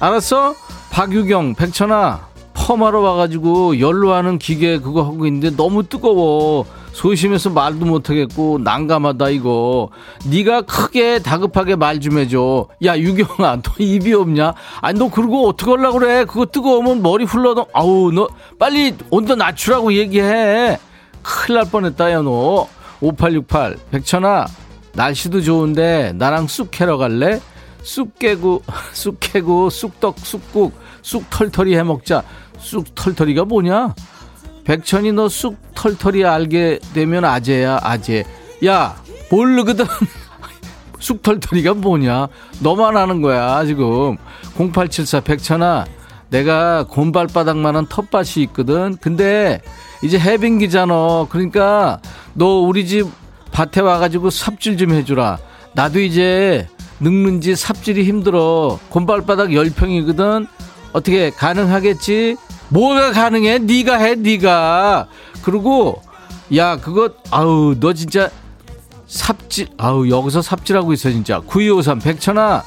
[0.01, 0.55] 알았어?
[0.91, 2.29] 박유경 백천아.
[2.55, 6.65] 펌하러 와가지고 열로 하는 기계 그거 하고 있는데 너무 뜨거워
[6.95, 9.91] 소심해서 말도 못하겠고 난감하다 이거.
[10.31, 12.69] 네가 크게 다급하게 말 좀 해줘.
[12.85, 14.55] 야 유경아 너 입이 없냐?
[14.81, 16.25] 아니 너 그러고 어떻게 하려고 그래?
[16.25, 18.29] 그거 뜨거우면 머리 흘러도 아우 너
[18.59, 20.79] 빨리 온도 낮추라고 얘기해.
[21.23, 22.69] 큰일 날 뻔했다 야너.
[23.01, 24.47] 5868 백천아
[24.93, 27.41] 날씨도 좋은데 나랑 쑥 캐러 갈래?
[27.83, 32.23] 쑥 깨고 쑥 캐고 쑥떡 쑥국 쑥 털털이 해 먹자.
[32.59, 33.95] 쑥 털털이가 뭐냐?
[34.65, 38.25] 백천이 너 쑥 털털이 알게 되면 아재야 아재.
[38.65, 38.97] 야
[39.31, 39.85] 모르거든
[40.99, 42.29] 쑥 털털이가 뭐냐?
[42.61, 44.17] 너만 아는 거야 지금.
[44.57, 45.85] 0874 백천아
[46.31, 48.97] 내가 곰발바닥만한 텃밭이 있거든.
[49.01, 49.61] 근데
[50.03, 51.27] 이제 해빙기잖아.
[51.29, 52.01] 그러니까
[52.33, 53.07] 너 우리 집
[53.53, 55.39] 밭에 와가지고 삽질 좀 해주라.
[55.75, 56.67] 나도 이제
[57.01, 58.79] 늙는지 삽질이 힘들어.
[58.89, 60.47] 곰발바닥 10평이거든.
[60.93, 62.37] 어떻게 가능하겠지
[62.69, 63.59] 뭐가 가능해?
[63.59, 65.07] 네가 해, 네가.
[65.43, 66.03] 그리고
[66.57, 68.31] 야, 그거 아우, 너 진짜
[69.07, 71.41] 삽질 아우, 여기서 삽질하고 있어 진짜.
[71.41, 72.65] 9253 백천아.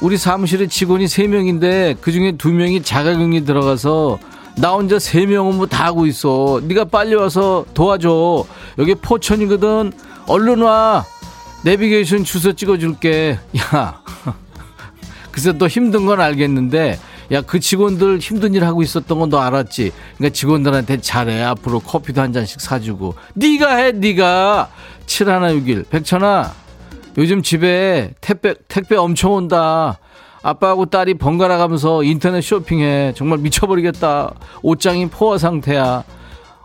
[0.00, 4.18] 우리 사무실에 직원이 3명인데 그중에 2명이 자가격리 들어가서
[4.56, 6.60] 나 혼자 3명은 뭐 다 하고 있어.
[6.64, 8.44] 네가 빨리 와서 도와줘.
[8.78, 9.92] 여기 포천이거든.
[10.26, 11.04] 얼른 와.
[11.64, 13.38] 내비게이션 주소 찍어줄게.
[13.58, 14.00] 야.
[15.30, 16.98] 글쎄 너 힘든 건 알겠는데
[17.32, 19.92] 야, 그 직원들 힘든 일 하고 있었던 건 너 알았지?
[20.16, 21.42] 그러니까 직원들한테 잘해.
[21.44, 23.14] 앞으로 커피도 한 잔씩 사주고.
[23.34, 24.68] 네가 해, 네가.
[25.06, 25.84] 7161.
[25.90, 26.52] 백천아,
[27.18, 29.98] 요즘 집에 택배, 택배 엄청 온다.
[30.42, 33.12] 아빠하고 딸이 번갈아 가면서 인터넷 쇼핑해.
[33.16, 34.34] 정말 미쳐버리겠다.
[34.62, 36.02] 옷장이 포화 상태야.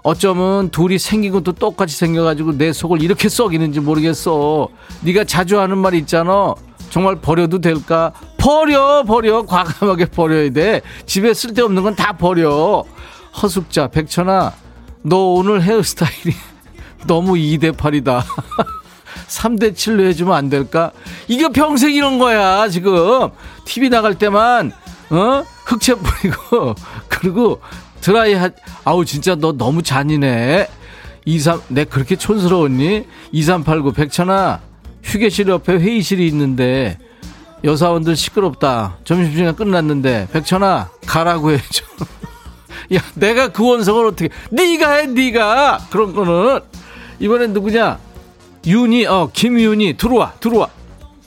[0.02, 4.70] 어쩌면 둘이 생긴 것도 똑같이 생겨가지고 내 속을 이렇게 썩이는지 모르겠어.
[5.02, 6.54] 네가 자주 하는 말 있잖아.
[6.96, 8.14] 정말 버려도 될까?
[8.38, 9.42] 버려 버려.
[9.46, 10.82] 과감하게 버려야 돼.
[11.06, 12.86] 집에 쓸데없는 건 다 버려.
[13.42, 14.54] 허숙자 백천아
[15.02, 16.34] 너 오늘 헤어스타일이
[17.06, 18.24] 너무 2대 8이다.
[19.28, 20.94] 3대 7로 해주면 안 될까?
[21.28, 23.30] 이게 평생 이런 거야 지금.
[23.66, 24.72] TV 나갈 때만
[25.10, 25.44] 어?
[25.66, 26.76] 흑채 뿌리고
[27.10, 27.60] 그리고
[28.00, 28.50] 드라이 하
[28.86, 30.70] 아우 진짜 너 너무 잔인해.
[31.26, 33.06] 23, 내 그렇게 촌스러웠니?
[33.34, 34.62] 2389 백천아
[35.06, 36.98] 휴게실 옆에 회의실이 있는데
[37.64, 38.98] 여사원들 시끄럽다.
[39.06, 41.84] 점심시간 끝났는데 백천아 가라고 해줘.
[42.94, 46.60] 야 내가 그 원석을 어떻게 네가 해 네가 그런 거는
[47.20, 47.98] 이번엔 누구냐
[48.68, 50.70] 윤이 어 김윤이 들어와 들어와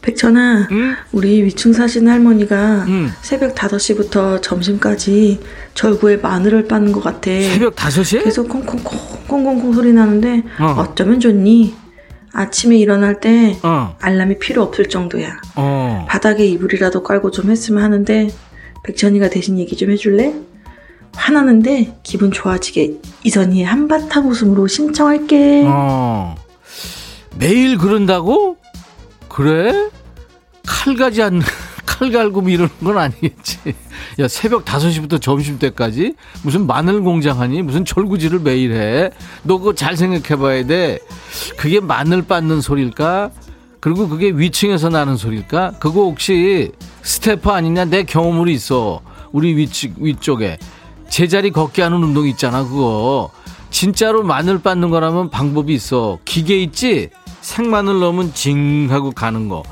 [0.02, 0.94] 백천아 응?
[1.10, 3.10] 우리 위층 사신 할머니가 응.
[3.22, 5.40] 새벽 5시부터 점심까지
[5.74, 8.22] 절구에 마늘을 빠는 것 같아 새벽 5시에?
[8.22, 10.64] 계속 콩콩콩 콩콩콩 소리 나는데 어.
[10.78, 10.94] 어.
[10.94, 11.74] 쩌면 좋니
[12.32, 13.96] 아침에 일어날 때 어.
[14.00, 16.06] 알람이 필요 없을 정도야 어.
[16.08, 18.28] 바닥에 이불이라도 깔고 좀 했으면 하는데
[18.84, 20.34] 백천이가 대신 얘기 좀 해줄래?
[21.14, 25.64] 화나는데 기분 좋아지게 이선희의 한바탕 웃음으로 신청할게.
[25.66, 26.36] 어.
[27.36, 28.56] 매일 그런다고?
[29.28, 29.90] 그래?
[30.66, 31.42] 칼 가지 않는,
[31.84, 33.58] 칼 갈고 이러는 건 아니겠지.
[34.20, 36.14] 야, 새벽 5시부터 점심 때까지?
[36.42, 37.62] 무슨 마늘 공장 하니?
[37.62, 39.10] 무슨 절구지를 매일 해?
[39.44, 40.98] 너 그거 잘 생각해 봐야 돼.
[41.56, 43.30] 그게 마늘 빻는 소리일까?
[43.78, 45.74] 그리고 그게 위층에서 나는 소리일까?
[45.78, 47.84] 그거 혹시 스태프 아니냐?
[47.84, 49.02] 내 경험으로 있어.
[49.30, 50.58] 우리 위쪽, 위쪽에.
[51.08, 53.30] 제자리 걷기 하는 운동 있잖아, 그거.
[53.70, 56.18] 진짜로 마늘 빻는 거라면 방법이 있어.
[56.24, 57.10] 기계 있지?
[57.40, 59.62] 생마늘 넣으면 징 하고 가는 거.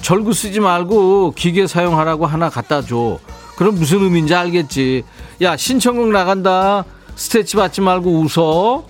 [0.00, 3.20] 절구 쓰지 말고 기계 사용하라고 하나 갖다 줘.
[3.62, 5.04] 그럼 무슨 의미인지 알겠지.
[5.40, 6.84] 야, 신청곡 나간다.
[7.14, 8.84] 스트레치 받지 말고 웃어.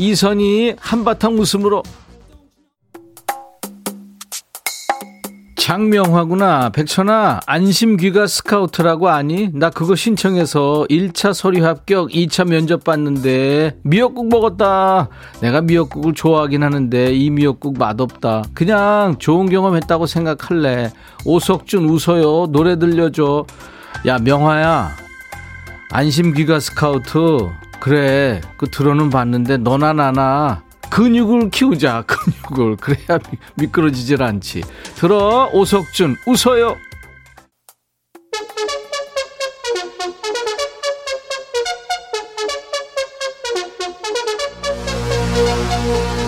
[0.00, 1.84] 이선이 한바탕 웃음으로.
[5.54, 6.70] 장명화구나.
[6.70, 9.50] 백천아, 안심귀가 스카우트라고 아니?
[9.52, 15.08] 나 그거 신청해서 1차 서류 합격, 2차 면접 봤는데 미역국 먹었다.
[15.40, 18.42] 내가 미역국을 좋아하긴 하는데 이 미역국 맛없다.
[18.54, 20.90] 그냥 좋은 경험 했다고 생각할래.
[21.24, 22.48] 오석준 웃어요.
[22.50, 23.46] 노래 들려줘.
[24.06, 24.96] 야, 명화야.
[25.90, 27.50] 안심귀가 스카우트.
[27.80, 28.40] 그래.
[28.56, 34.62] 그 들어는 봤는데 너나 나나 근육을 키우자 근육을 그래야 미, 미끄러지질 않지
[34.96, 36.76] 들어 오석준 웃어요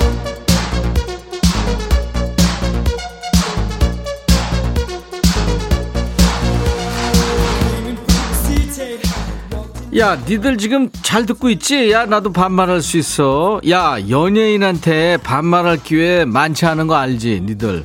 [9.98, 11.90] 야, 니들 지금 잘 듣고 있지?
[11.90, 13.60] 야, 나도 반말할 수 있어.
[13.68, 17.42] 야, 연예인한테 반말할 기회 많지 않은 거 알지?
[17.44, 17.84] 니들.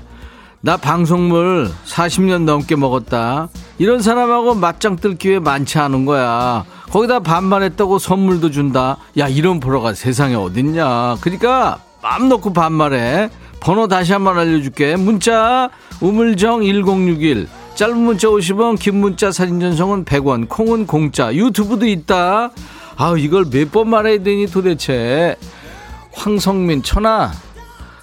[0.62, 3.50] 나 방송물 40년 넘게 먹었다.
[3.78, 6.64] 이런 사람하고 맞짱 뜰 기회 많지 않은 거야.
[6.92, 8.98] 거기다 반말했다고 선물도 준다.
[9.18, 11.18] 야, 이런 프로가 세상에 어딨냐.
[11.20, 13.30] 그러니까 마음 놓고 반말해.
[13.60, 14.96] 번호 다시 한번 알려줄게.
[14.96, 17.48] 문자 우물정 1061
[17.78, 21.32] 짧은 문자 50원 긴 문자 사진 전송은 100원 콩은 공짜.
[21.34, 22.50] 유튜브도 있다.
[22.96, 25.36] 아 이걸 몇 번 말해야 되니 도대체?
[26.14, 27.32] 황성민 천아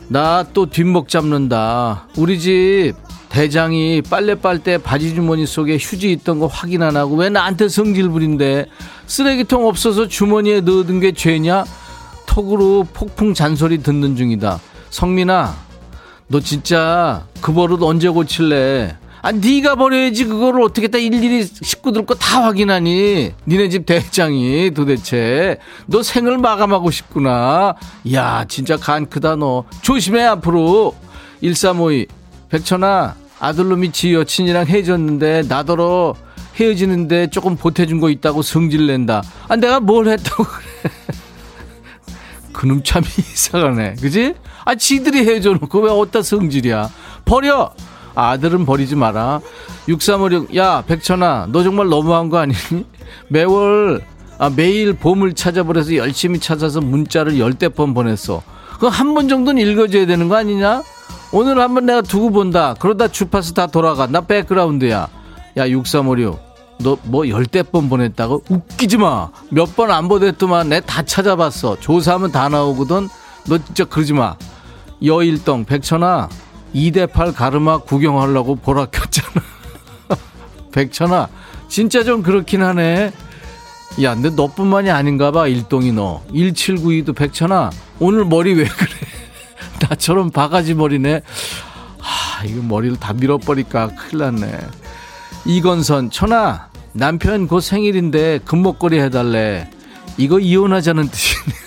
[0.07, 2.07] 나 또 뒷목 잡는다.
[2.16, 2.93] 우리 집
[3.31, 7.68] 대장이 빨래 빨 때 바지 주머니 속에 휴지 있던 거 확인 안 하고 왜 나한테
[7.68, 8.66] 성질 부린대?
[9.09, 11.64] 쓰레기통 없어서 주머니에 넣어둔 게 죄냐?
[12.27, 14.61] 톡으로 폭풍 잔소리 듣는 중이다.
[14.91, 15.57] 성민아
[16.29, 22.14] 너 진짜 그 버릇 언제 고칠래 아, 네가 버려야지 그거를 어떻게 다 일일이 식구들 거
[22.14, 23.33] 다 확인하니?
[23.49, 25.57] 니네 집 대장이 도대체
[25.87, 27.75] 너 생을 마감하고 싶구나.
[28.12, 29.64] 야, 진짜 간 크다 너.
[29.81, 30.95] 조심해 앞으로.
[31.43, 32.07] 1352
[32.51, 36.14] 백천아 아들놈이 지 여친이랑 헤어졌는데 나더러
[36.61, 39.22] 헤어지는데 조금 보태준 거 있다고 성질낸다.
[39.49, 40.93] 아, 내가 뭘 했다고 그래.
[42.53, 43.95] 그놈 참 이상하네.
[44.03, 44.35] 그지?
[44.66, 46.91] 아, 지들이 헤어져 놓고 왜 어디다 성질이야.
[47.25, 47.72] 버려!
[48.15, 49.41] 아들은 버리지 마라.
[49.89, 52.57] 6356, 야, 백천아, 너 정말 너무한 거 아니니?
[53.29, 54.03] 매월,
[54.39, 58.43] 아, 매일 봄을 찾아버려서 열심히 찾아서 문자를 열대 번 보냈어.
[58.75, 60.83] 그거 한 번 정도는 읽어줘야 되는 거 아니냐?
[61.33, 62.75] 오늘 한 번 내가 두고 본다.
[62.79, 64.07] 그러다 주파수 다 돌아가.
[64.07, 65.09] 나 백그라운드야.
[65.57, 66.39] 야, 6356.
[66.79, 68.45] 너뭐 열대 번 보냈다고?
[68.49, 69.29] 웃기지 마.
[69.51, 71.79] 몇 번 안 보냈더만 내 다 찾아봤어.
[71.81, 73.09] 조사하면 다 나오거든.
[73.49, 74.35] 너 진짜 그러지 마.
[75.05, 76.29] 여일동, 백천아.
[76.75, 79.45] 2대8 가르마 구경하려고 보라 켰잖아.
[80.72, 81.29] 백천아,
[81.68, 83.12] 진짜 좀 그렇긴 하네.
[84.03, 86.22] 야, 근데 너뿐만이 아닌가 봐, 일동이 너.
[86.33, 87.70] 1792도 백천아,
[88.01, 88.91] 오늘 머리 왜 그래?
[89.89, 91.22] 나처럼 바가지 머리네.
[91.99, 93.91] 하, 이거 머리를 다 밀어버릴까?
[93.95, 94.59] 큰일 났네.
[95.47, 99.70] 이건선, 천아, 남편 곧 생일인데 금목걸이 해달래.
[100.16, 101.64] 이거 이혼하자는 뜻이네.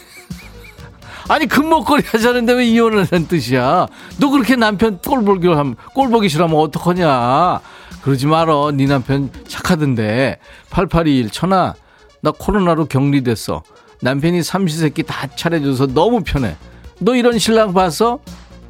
[1.29, 3.87] 아니 금목걸이 하자는데 왜 이혼을 하는 뜻이야?
[4.17, 7.59] 너 그렇게 남편 꼴 보기 하면 꼴 보기 싫으면 어떡하냐?
[8.01, 8.71] 그러지 말어.
[8.73, 10.39] 네 남편 착하던데.
[10.69, 11.75] 8821 천아
[12.21, 13.63] 나 코로나로 격리됐어.
[14.01, 16.55] 남편이 삼시세끼 다 차려줘서 너무 편해.
[16.99, 18.19] 너 이런 신랑 봤어?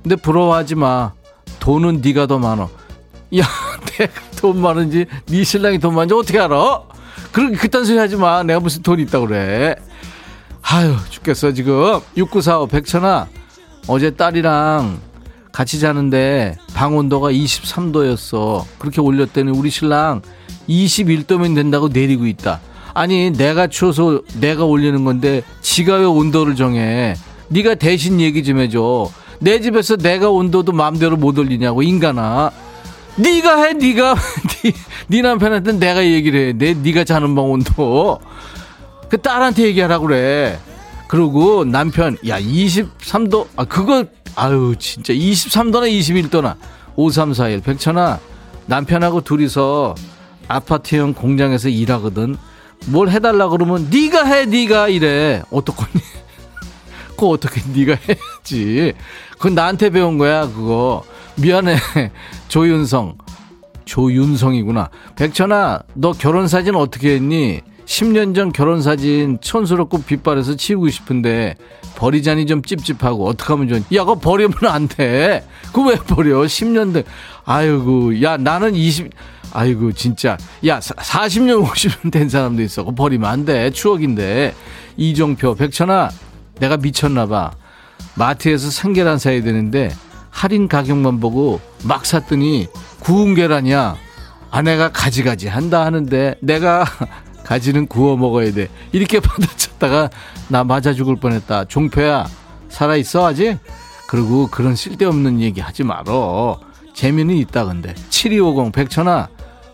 [0.02, 1.12] 근데 부러워하지 마.
[1.60, 2.70] 돈은 네가 더 많어.
[3.38, 3.44] 야,
[4.00, 6.82] 내가 돈 많은지 네 신랑이 돈 많은지 어떻게 알아?
[7.32, 8.42] 그런 그딴 소리 하지 마.
[8.42, 9.76] 내가 무슨 돈 있다고 그래.
[10.64, 12.00] 아유 죽겠어 지금.
[12.16, 13.28] 6945 백천아
[13.88, 15.00] 어제 딸이랑
[15.52, 18.64] 같이 자는데 방 온도가 23도였어.
[18.78, 20.22] 그렇게 올렸더니 우리 신랑
[20.70, 22.60] 21도면 된다고 내리고 있다.
[22.94, 27.16] 아니 내가 추워서 내가 올리는 건데 지가 왜 온도를 정해?
[27.50, 29.10] 네가 대신 얘기 좀 해줘.
[29.40, 32.52] 내 집에서 내가 온도도 마음대로 못 올리냐고 인간아.
[33.16, 34.16] 네가 해 네가.
[34.64, 34.72] 네,
[35.08, 38.20] 네 남편한테 내가 얘기를 해 내 네가 자는 방 온도
[39.10, 40.60] 그 딸한테 얘기하라 그래.
[41.08, 44.06] 그리고 남편, 야, 23도, 아, 그거,
[44.36, 46.56] 아유, 진짜, 23도나 21도나.
[46.96, 48.20] 5341, 백천아,
[48.66, 49.96] 남편하고 둘이서
[50.48, 52.36] 아파트형 공장에서 일하거든.
[52.88, 55.42] 뭘 해달라 그러면, 네가 해, 네가 이래.
[55.50, 55.94] 어떡하니?
[57.12, 58.94] 그거 어떻게 네가 해야지.
[59.32, 61.04] 그건 나한테 배운 거야, 그거.
[61.36, 61.78] 미안해.
[62.50, 63.18] 조윤성.
[63.86, 64.90] 조윤성이구나.
[65.16, 67.62] 백천아, 너 결혼 사진 어떻게 했니?
[67.88, 71.56] 10년 전 결혼 사진 촌스럽고 빛바래서 치우고 싶은데
[71.96, 73.84] 버리자니 좀 찝찝하고 어떡하면 좋니?
[73.96, 75.44] 야, 그거 버리면 안 돼.
[75.68, 76.42] 그거 왜 버려?
[76.42, 77.04] 10년 된.
[77.44, 79.10] 아이고, 야, 나는 20,
[79.52, 80.38] 아이고, 진짜.
[80.68, 82.84] 야, 40년, 50년 된 사람도 있어.
[82.84, 83.72] 그거 버리면 안 돼.
[83.72, 84.54] 추억인데.
[84.96, 86.12] 이종표, 백천아,
[86.60, 87.52] 내가 미쳤나봐.
[88.14, 89.90] 마트에서 생계란 사야 되는데
[90.30, 92.68] 할인 가격만 보고 막 샀더니
[93.00, 93.96] 구운 계란이야.
[94.52, 96.86] 아내가 가지가지 한다 하는데 내가
[97.48, 98.68] 가지는 구워 먹어야 돼.
[98.92, 100.10] 이렇게 받아쳤다가
[100.50, 101.66] 나 맞아 죽을 뻔했다.
[101.66, 102.28] 종표야,
[102.68, 103.58] 살아있어, 아직?
[104.08, 106.60] 그리고 그런 쓸데없는 얘기 하지 말어.
[106.94, 107.96] 재미는 있다, 근데.
[108.10, 109.30] 7250, 백천아,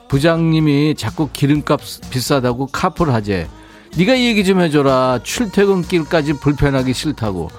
[0.07, 1.80] 부장님이 자꾸 기름값
[2.11, 3.47] 비싸다고 카풀 하재.
[3.97, 5.19] 네가 얘기 좀 해줘라.
[5.24, 7.49] 출퇴근길까지 불편하기 싫다고.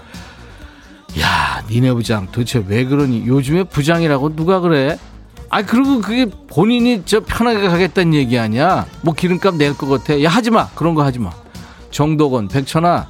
[1.20, 3.26] 야, 니네 부장 도대체 왜 그러니?
[3.26, 4.96] 요즘에 부장이라고 누가 그래?
[5.54, 8.86] 아 그리고 그게 본인이 저 편하게 가겠다는 얘기 아니야?
[9.02, 10.20] 뭐 기름값 낼 것 같아?
[10.24, 10.70] 야 하지마.
[10.70, 11.30] 그런 거 하지마.
[11.92, 13.08] 정도건 백천아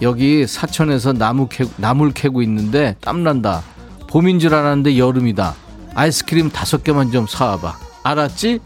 [0.00, 3.64] 여기 사천에서 나무 캐 나물 캐고 있는데 땀난다.
[4.06, 5.56] 봄인 줄 알았는데 여름이다.
[5.96, 7.76] 아이스크림 다섯 개만 좀 사와봐.
[8.04, 8.60] 알았지?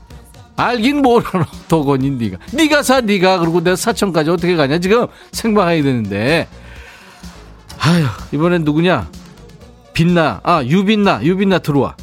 [0.57, 2.37] 알긴 뭘 알아 도건이 네가.
[2.53, 3.39] 네가 사 네가.
[3.39, 4.79] 그리고 내가 사천까지 어떻게 가냐?
[4.79, 6.49] 지금 생방해야 되는데.
[7.79, 9.09] 아휴 이번엔 누구냐?
[9.95, 10.41] 빛나.
[10.43, 11.25] 아 유빛나.
[11.25, 11.97] 유빛나 들어와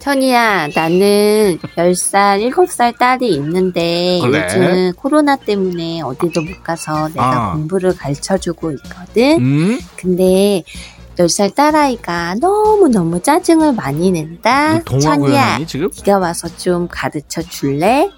[0.00, 4.44] 천이야, 나는 10살, 7살 딸이 있는데 그래?
[4.46, 7.52] 요즘 코로나 때문에 어디도 못 가서 내가 아.
[7.52, 9.38] 공부를 가르쳐주고 있거든.
[9.40, 9.78] 음?
[9.96, 10.62] 근데
[11.18, 14.82] 10살 딸아이가 너무너무 짜증을 많이 낸다.
[14.84, 15.58] 천이야?
[16.06, 18.08] 네가 와서 좀 가르쳐 줄래?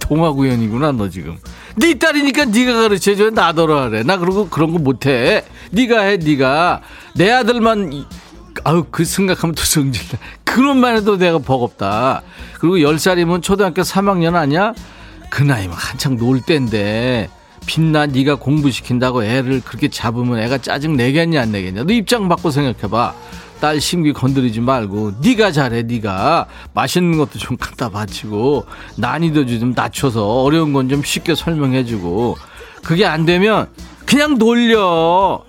[0.00, 1.36] 동화 구연이구나 너 지금
[1.76, 6.80] 네 딸이니까 네가 가르쳐줘 나더러 하래 나 그러고 그런 거 못해 네가 해 네가
[7.14, 8.06] 내 아들만 이-
[8.64, 12.22] 아유 그 생각하면 또 성질나 그런만 해도 내가 버겁다.
[12.58, 14.72] 그리고 10살이면 초등학교 3학년 아니야?
[15.30, 17.28] 그 나이면 한창 놀 때인데
[17.66, 21.84] 빛나 네가 공부시킨다고 애를 그렇게 잡으면 애가 짜증 내겠냐 안 내겠냐?
[21.84, 23.14] 너 입장 바꿔 생각해봐.
[23.60, 26.46] 딸 심기 건드리지 말고 네가 잘해 네가.
[26.74, 28.64] 맛있는 것도 좀 갖다 바치고
[28.96, 32.36] 난이도 좀 낮춰서 어려운 건 좀 쉽게 설명해주고.
[32.82, 33.68] 그게 안 되면
[34.06, 35.44] 그냥 놀려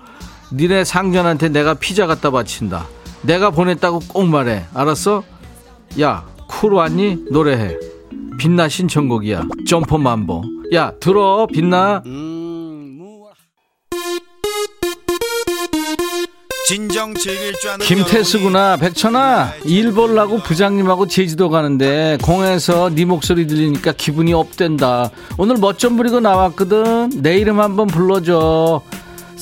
[0.52, 2.86] 니네 상전한테 내가 피자 갖다 바친다.
[3.22, 4.64] 내가 보냈다고 꼭 말해.
[4.74, 5.22] 알았어?
[6.00, 7.24] 야 쿨 왔니?
[7.30, 7.76] 노래해.
[8.38, 9.44] 빛나 신청곡이야.
[9.66, 10.42] 점포 맘보.
[10.74, 12.02] 야 들어 빛나.
[16.68, 19.52] 진정 즐길 줄 아는 김태수구나 백천아.
[19.64, 25.10] 일 보려고 부장님하고 제주도 가는데 콩에서 네 목소리 들리니까 기분이 up된다.
[25.38, 27.10] 오늘 멋 좀 부리고 나왔거든.
[27.22, 28.82] 내 이름 한번 불러줘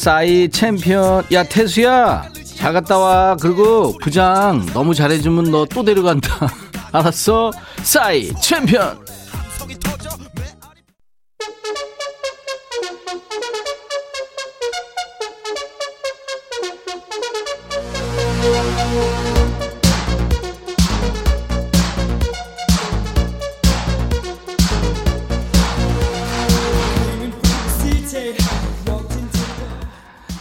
[0.05, 1.25] 싸이 챔피언.
[1.31, 2.25] 야 태수야.
[2.57, 3.37] 잘 갔다 와.
[3.39, 6.49] 그리고 부장 너무 잘해주면 너 또 데려간다.
[6.91, 7.51] 알았어?
[7.83, 8.99] 싸이 챔피언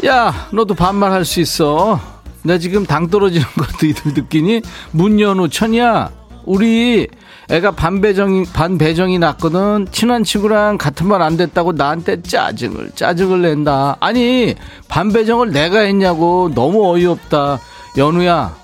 [0.10, 2.00] 야, 너도 반말할 수 있어.
[2.42, 4.62] 나 지금 당 떨어지는 것도 이들 느끼니?
[4.92, 6.10] 문연우 천이야.
[6.46, 7.08] 우리
[7.50, 9.88] 애가 반배정이 반배정이 났거든.
[9.92, 13.98] 친한 친구랑 같은 말 안 됐다고 나한테 짜증을 짜증을 낸다.
[14.00, 14.56] 아니
[14.88, 17.60] 반배정을 내가 했냐고 너무 어이없다.
[17.98, 18.56] 연우야,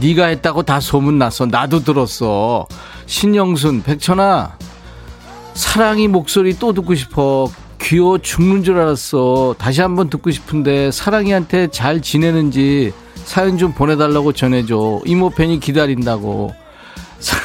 [0.00, 1.44] 네가 했다고 다 소문 났어.
[1.46, 2.66] 나도 들었어.
[3.06, 4.56] 신영순, 백천아,
[5.54, 7.50] 사랑이 목소리 또 듣고 싶어.
[7.84, 9.54] 귀여워 죽는 줄 알았어.
[9.58, 12.94] 다시 한번 듣고 싶은데 사랑이한테 잘 지내는지
[13.26, 15.02] 사연 좀 보내달라고 전해줘.
[15.04, 16.54] 이모 팬이 기다린다고.
[17.18, 17.36] 사,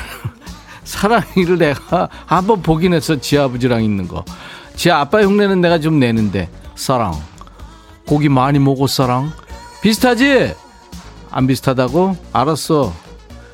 [0.85, 3.19] 사랑이를 내가 한번 보긴 했어.
[3.19, 4.23] 지 아버지랑 있는 거.
[4.77, 6.49] 지 아빠 흉내는 내가 좀 내는데.
[6.75, 7.13] 사랑.
[8.07, 9.33] 고기 많이 먹어 사랑.
[9.81, 10.53] 비슷하지?
[11.31, 12.15] 안 비슷하다고?
[12.31, 12.93] 알았어.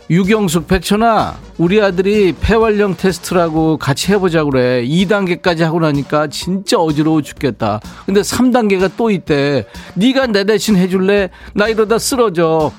[0.10, 4.86] 유경숙 백천아 우리 아들이 폐활량 테스트라고 같이 해보자고 그래.
[4.86, 7.80] 2단계까지 하고 나니까 진짜 어지러워 죽겠다.
[8.06, 9.66] 근데 3단계가 또 있대.
[9.95, 11.30] 네가 내 대신 해줄래?
[11.53, 12.72] 나 이러다 쓰러져.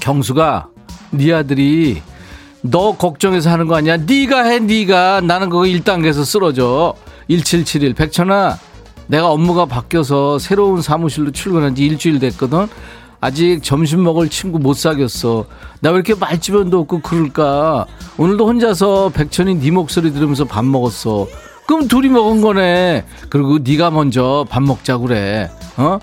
[0.00, 0.68] 경수가
[1.12, 2.02] 네 아들이
[2.60, 3.96] 너 걱정해서 하는 거 아니야?
[3.96, 5.22] 네가 해 네가.
[5.22, 6.94] 나는 그거 1단계에서 쓰러져.
[7.28, 8.58] 1771 백천아
[9.06, 12.66] 내가 업무가 바뀌어서 새로운 사무실로 출근한 지 일주일 됐거든
[13.24, 15.46] 아직 점심 먹을 친구 못 사귀었어.
[15.80, 17.86] 나 왜 이렇게 말주변도 없고 그럴까?
[18.18, 21.26] 오늘도 혼자서 백천이 네 목소리 들으면서 밥 먹었어.
[21.66, 23.06] 그럼 둘이 먹은 거네.
[23.30, 25.50] 그리고 네가 먼저 밥 먹자고 그래.
[25.78, 25.98] 어?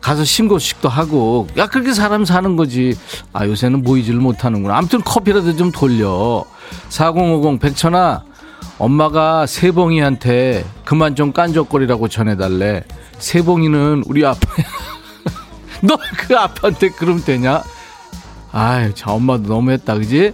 [0.00, 1.46] 가서 신고식도 하고.
[1.56, 2.98] 야 그렇게 사람 사는 거지.
[3.32, 4.76] 아 요새는 모이지를 못하는구나.
[4.76, 6.44] 아무튼 커피라도 좀 돌려.
[6.88, 8.24] 4050 백천아.
[8.78, 12.82] 엄마가 세봉이한테 그만 좀 깐족거리라고 전해달래.
[13.20, 14.66] 세봉이는 우리 아빠야.
[15.82, 17.62] 너 그 아빠한테 그러면 되냐?
[18.52, 20.32] 아유, 저 엄마도 너무했다, 그지?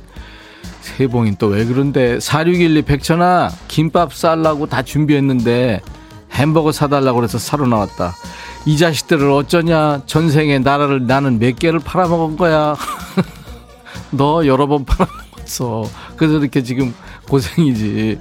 [0.83, 2.19] 세봉인 또 왜 그런데?
[2.21, 5.81] 4612 백천아, 김밥 쌀라고 다 준비했는데
[6.33, 8.15] 햄버거 사달라고 그래서 사러 나왔다.
[8.67, 10.03] 이 자식들을 어쩌냐?
[10.07, 12.77] 전생에 나라를 나는 몇 개를 팔아먹은 거야.
[14.13, 15.85] 너 여러 번 팔아먹었어.
[16.17, 16.95] 그래서 이렇게 지금
[17.29, 18.19] 고생이지.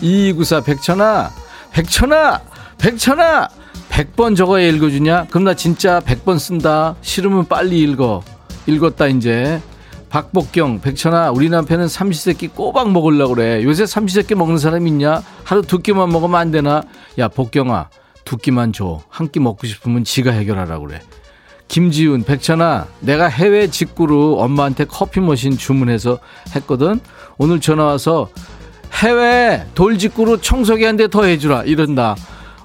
[0.00, 1.30] 2294 백천아,
[1.72, 2.40] 백천아,
[2.78, 3.48] 백천아!
[3.94, 5.26] 100번 적어야 읽어주냐?
[5.30, 6.96] 그럼 나 진짜 100번 쓴다.
[7.00, 8.22] 싫으면 빨리 읽어.
[8.66, 9.60] 읽었다, 이제.
[10.10, 13.62] 박복경, 백천아, 우리 남편은 삼시세끼 꼬박 먹으려고 그래.
[13.62, 15.22] 요새 삼시세끼 먹는 사람 있냐?
[15.44, 16.82] 하루 두 끼만 먹으면 안 되나?
[17.18, 17.88] 야, 복경아,
[18.24, 19.00] 두 끼만 줘.
[19.08, 21.00] 한 끼 먹고 싶으면 지가 해결하라고 그래.
[21.68, 26.18] 김지훈, 백천아, 내가 해외 직구로 엄마한테 커피 머신 주문해서
[26.54, 27.00] 했거든?
[27.38, 28.28] 오늘 전화 와서
[29.04, 31.62] 해외 돌직구로 청소기 한 대 더 해주라.
[31.64, 32.16] 이런다.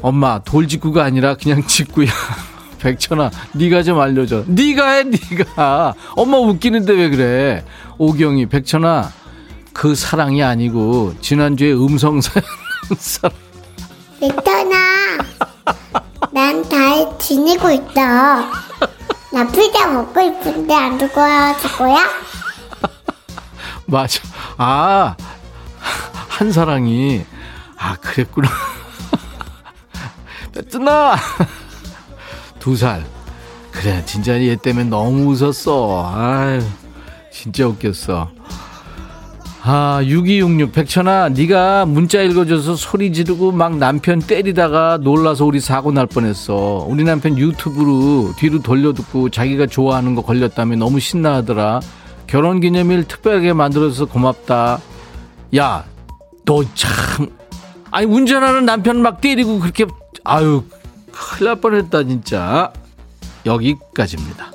[0.02, 2.08] 엄마 돌직구가 아니라 그냥 직구야.
[2.80, 4.45] 백천아, 네가 좀 알려줘.
[4.47, 5.93] 네가 해, 네가.
[6.16, 7.66] 엄마 웃기는데 왜 그래?
[7.97, 9.12] 오경이, 백천아,
[9.74, 12.43] 그 사랑이 아니고 지난주에 음성 사연
[14.22, 14.78] 백천아,
[16.32, 17.91] 난 잘 지내고 있어.
[19.32, 21.14] 나 피자 먹고 싶은데 안 두고
[21.62, 21.97] 줄 거야?
[23.86, 24.22] 맞아.
[24.58, 25.16] 아,
[26.30, 27.26] 한 사랑이,
[27.78, 28.47] 아, 그랬구나.
[30.54, 31.16] 뱉으나!
[32.60, 33.06] 두 살.
[33.72, 36.12] 그래, 진짜 얘 때문에 너무 웃었어.
[36.14, 36.62] 아유,
[37.32, 38.30] 진짜 웃겼어.
[39.62, 46.08] 아, 6266 백천아, 네가 문자 읽어줘서 소리 지르고 막 남편 때리다가 놀라서 우리 사고 날
[46.08, 46.86] 뻔했어.
[46.88, 51.82] 우리 남편 유튜브로 뒤로 돌려듣고 자기가 좋아하는 거 걸렸다며 너무 신나하더라.
[52.28, 54.80] 결혼기념일 특별하게 만들어서 고맙다.
[55.58, 55.84] 야,
[56.45, 57.30] 너 참.
[57.91, 59.86] 아니, 운전하는 남편 막 때리고 그렇게,
[60.24, 60.63] 아유,
[61.11, 62.72] 큰일 날 뻔했다, 진짜.
[63.45, 64.51] 여기까지입니다.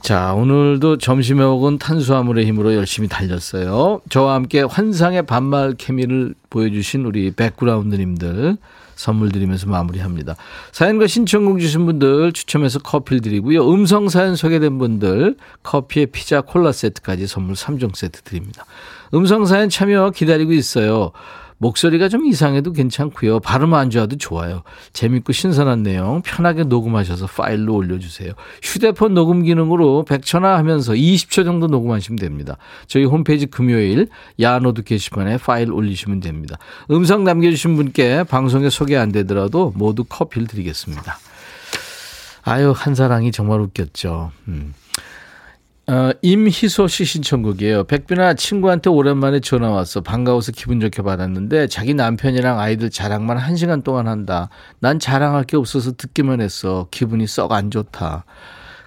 [0.00, 4.00] 자, 오늘도 점심에 먹은 탄수화물의 힘으로 열심히 달렸어요.
[4.08, 8.56] 저와 함께 환상의 반말 케미를 보여주신 우리 백그라운드님들
[8.94, 10.36] 선물 드리면서 마무리합니다.
[10.72, 13.68] 사연과 신청곡 주신 분들 추첨해서 커피를 드리고요.
[13.70, 18.64] 음성 사연 소개된 분들 커피에 피자 콜라 세트까지 선물 3종 세트 드립니다.
[19.12, 21.12] 음성 사연 참여 기다리고 있어요.
[21.58, 23.40] 목소리가 좀 이상해도 괜찮고요.
[23.40, 24.62] 발음 안 좋아도 좋아요.
[24.92, 28.32] 재밌고 신선한 내용 편하게 녹음하셔서 파일로 올려주세요.
[28.62, 32.56] 휴대폰 녹음 기능으로 100초나 하면서 20초 정도 녹음하시면 됩니다.
[32.86, 34.08] 저희 홈페이지 금요일
[34.40, 36.58] 야노드 게시판에 파일 올리시면 됩니다.
[36.90, 41.18] 음성 남겨주신 분께 방송에 소개 안 되더라도 모두 커피를 드리겠습니다.
[42.42, 44.30] 아유 한사랑이 정말 웃겼죠.
[44.48, 44.74] 음.
[45.88, 47.84] 어, 임희소 씨 신청곡이에요.
[47.84, 50.00] 백빈아 친구한테 오랜만에 전화 왔어.
[50.00, 54.48] 반가워서 기분 좋게 받았는데 자기 남편이랑 아이들 자랑만 한 시간 동안 한다.
[54.80, 56.88] 난 자랑할 게 없어서 듣기만 했어.
[56.90, 58.24] 기분이 썩 안 좋다.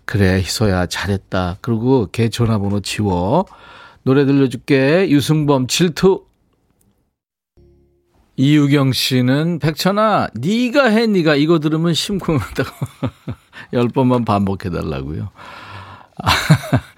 [0.04, 1.58] 그래 희소야 잘했다.
[1.62, 3.46] 그리고 걔 전화번호 지워.
[4.04, 5.10] 노래 들려줄게.
[5.10, 6.26] 유승범 질투.
[8.36, 12.70] 이유경 씨는 백천아 네가 해 네가 이거 들으면 심쿵한다고
[13.74, 15.30] 열 번만 반복해 달라고요.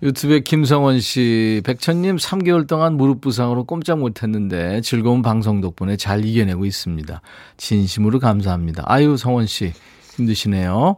[0.00, 6.64] 유튜브에 김성원 씨, 백천님 3개월 동안 무릎 부상으로 꼼짝 못했는데 즐거운 방송 덕분에 잘 이겨내고
[6.64, 7.20] 있습니다.
[7.56, 8.84] 진심으로 감사합니다.
[8.86, 9.72] 아유, 성원 씨,
[10.16, 10.96] 힘드시네요.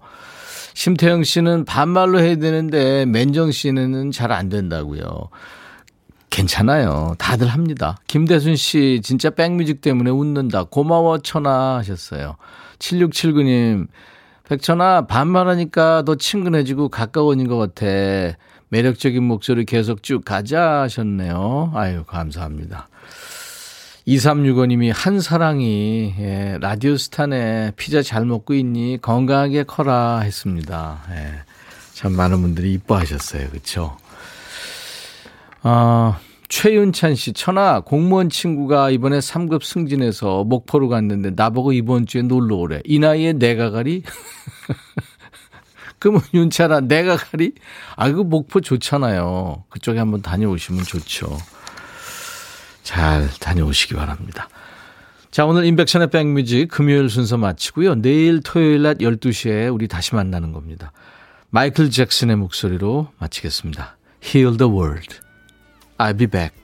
[0.75, 5.31] 심태영 씨는 반말로 해야 되는데 맨정 씨는 잘 안 된다고요.
[6.29, 7.15] 괜찮아요.
[7.19, 7.97] 다들 합니다.
[8.07, 10.65] 김대순 씨, 진짜 백뮤직 때문에 웃는다.
[10.65, 12.37] 고마워, 천아 하셨어요.
[12.79, 13.89] 7679님,
[14.45, 18.37] 백천아, 반말하니까 더 친근해지고 가까워진 것 같아.
[18.71, 21.73] 매력적인 목소리 계속 쭉 가자 하셨네요.
[21.75, 22.89] 아유, 감사합니다.
[24.07, 28.99] 2365님이 한 사랑이, 예, 라디오 스타네 피자 잘 먹고 있니?
[29.03, 31.03] 건강하게 커라 했습니다.
[31.11, 31.33] 예,
[31.95, 33.51] 참 많은 분들이 이뻐하셨어요.
[33.51, 33.97] 그쵸?
[35.63, 36.19] 아,
[36.49, 42.81] 최윤찬 씨, 천하 공무원 친구가 이번에 3급 승진해서 목포로 갔는데 나보고 이번 주에 놀러 오래.
[42.85, 44.03] 이 나이에 내가 가리?
[46.01, 47.53] 그러면 윤찬아, 내가 가리?
[47.95, 49.65] 아, 그 목포 좋잖아요.
[49.69, 51.39] 그쪽에 한번 다녀오시면 좋죠.
[52.83, 54.49] 잘 다녀오시기 바랍니다.
[55.31, 57.97] 자, 오늘 인백션의 백뮤직 금요일 순서 마치고요.
[57.97, 60.91] 내일 토요일 낮 12시에 우리 다시 만나는 겁니다.
[61.51, 63.97] 마이클 잭슨의 목소리로 마치겠습니다.
[64.25, 65.21] Heal the world.
[65.99, 66.60] I'll be back.